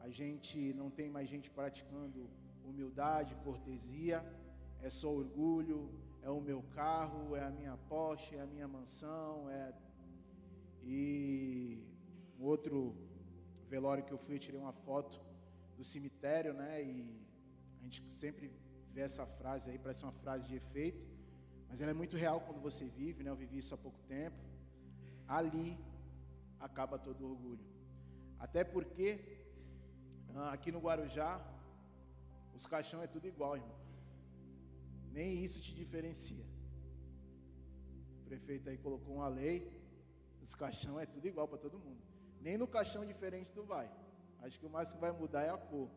[0.00, 2.22] A gente não tem mais gente praticando
[2.64, 4.24] humildade, cortesia,
[4.82, 5.90] é só orgulho,
[6.22, 9.72] é o meu carro, é a minha Porsche, é a minha mansão, é
[10.86, 11.82] e
[12.38, 12.94] um outro
[13.68, 15.18] velório que eu fui, eu tirei uma foto
[15.76, 16.82] do cemitério, né?
[16.82, 17.26] E
[17.80, 18.52] a gente sempre
[18.92, 21.06] vê essa frase aí, parece uma frase de efeito,
[21.68, 23.30] mas ela é muito real quando você vive, né?
[23.30, 24.36] Eu vivi isso há pouco tempo.
[25.26, 25.78] Ali
[26.60, 27.64] acaba todo orgulho.
[28.38, 29.08] Até porque
[30.34, 31.40] ah, aqui no Guarujá
[32.54, 33.78] os caixão é tudo igual, irmão.
[35.12, 36.44] Nem isso te diferencia.
[38.20, 39.56] O prefeito aí colocou uma lei,
[40.42, 42.02] os caixão é tudo igual para todo mundo.
[42.40, 43.90] Nem no caixão diferente tu vai.
[44.42, 45.88] Acho que o mais que vai mudar é a cor.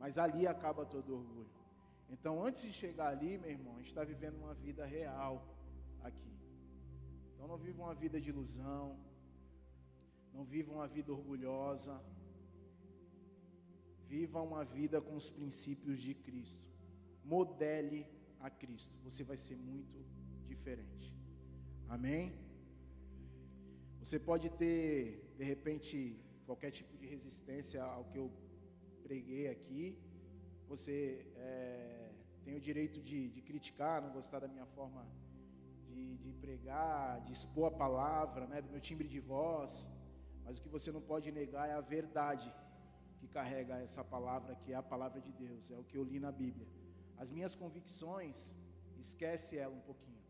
[0.00, 1.50] Mas ali acaba todo orgulho.
[2.08, 5.34] Então, antes de chegar ali, meu irmão, a gente está vivendo uma vida real
[6.02, 6.32] aqui.
[7.34, 8.98] Então, não viva uma vida de ilusão.
[10.32, 12.00] Não viva uma vida orgulhosa.
[14.08, 16.64] Viva uma vida com os princípios de Cristo.
[17.24, 18.06] Modele
[18.40, 18.94] a Cristo.
[19.04, 19.98] Você vai ser muito
[20.46, 21.08] diferente.
[21.88, 22.24] Amém?
[24.02, 25.96] Você pode ter, de repente,
[26.46, 28.30] qualquer tipo de resistência ao que eu
[29.06, 29.84] preguei aqui.
[30.72, 30.94] Você
[31.36, 32.10] é,
[32.44, 35.02] tem o direito de, de, criticar, não gostar da minha forma
[35.88, 39.72] de, de, pregar, de expor a palavra, né, do meu timbre de voz.
[40.44, 42.48] Mas o que você não pode negar é a verdade
[43.18, 46.18] que carrega essa palavra, que é a palavra de Deus, é o que eu li
[46.26, 46.68] na Bíblia.
[47.16, 48.54] As minhas convicções,
[49.06, 50.22] esquece ela um pouquinho,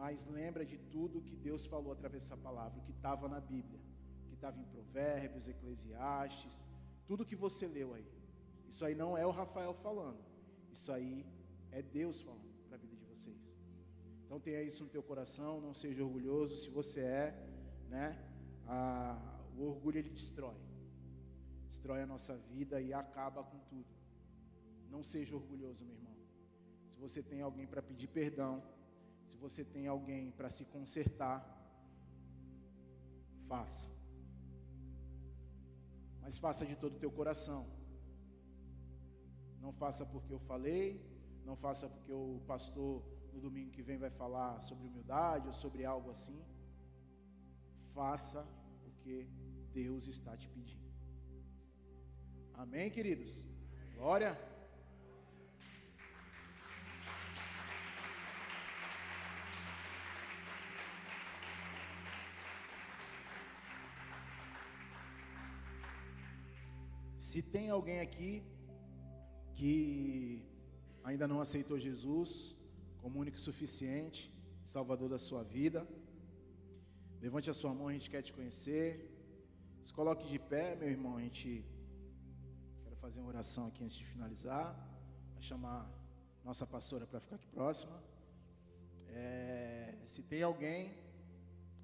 [0.00, 3.80] mas lembra de tudo que Deus falou através dessa palavra, que estava na Bíblia
[4.38, 6.64] estava em Provérbios, Eclesiastes,
[7.08, 8.08] tudo que você leu aí.
[8.68, 10.20] Isso aí não é o Rafael falando.
[10.76, 11.26] Isso aí
[11.72, 13.44] é Deus falando para a vida de vocês.
[14.24, 16.56] Então tenha isso no teu coração, não seja orgulhoso.
[16.56, 17.26] Se você é,
[17.88, 18.06] né?
[19.56, 20.56] O orgulho ele destrói.
[21.68, 23.92] Destrói a nossa vida e acaba com tudo.
[24.94, 26.16] Não seja orgulhoso, meu irmão.
[26.90, 28.62] Se você tem alguém para pedir perdão,
[29.26, 31.38] se você tem alguém para se consertar,
[33.46, 33.98] faça
[36.28, 37.60] mas faça de todo o teu coração.
[39.62, 40.84] Não faça porque eu falei,
[41.42, 43.02] não faça porque o pastor
[43.32, 46.38] no domingo que vem vai falar sobre humildade ou sobre algo assim.
[47.94, 48.46] Faça
[48.82, 49.26] porque
[49.72, 50.87] Deus está te pedindo.
[52.62, 53.32] Amém, queridos?
[53.96, 54.30] Glória.
[67.16, 68.42] Se tem alguém aqui
[69.54, 70.42] que
[71.04, 72.56] ainda não aceitou Jesus
[73.00, 74.20] como único e suficiente,
[74.64, 75.86] Salvador da sua vida,
[77.22, 78.86] levante a sua mão, a gente quer te conhecer.
[79.84, 81.50] Se coloque de pé, meu irmão, a gente
[83.08, 84.66] fazer uma oração aqui antes de finalizar.
[85.32, 85.90] Vou chamar
[86.44, 87.98] nossa pastora para ficar aqui próxima.
[89.08, 90.94] É, se tem alguém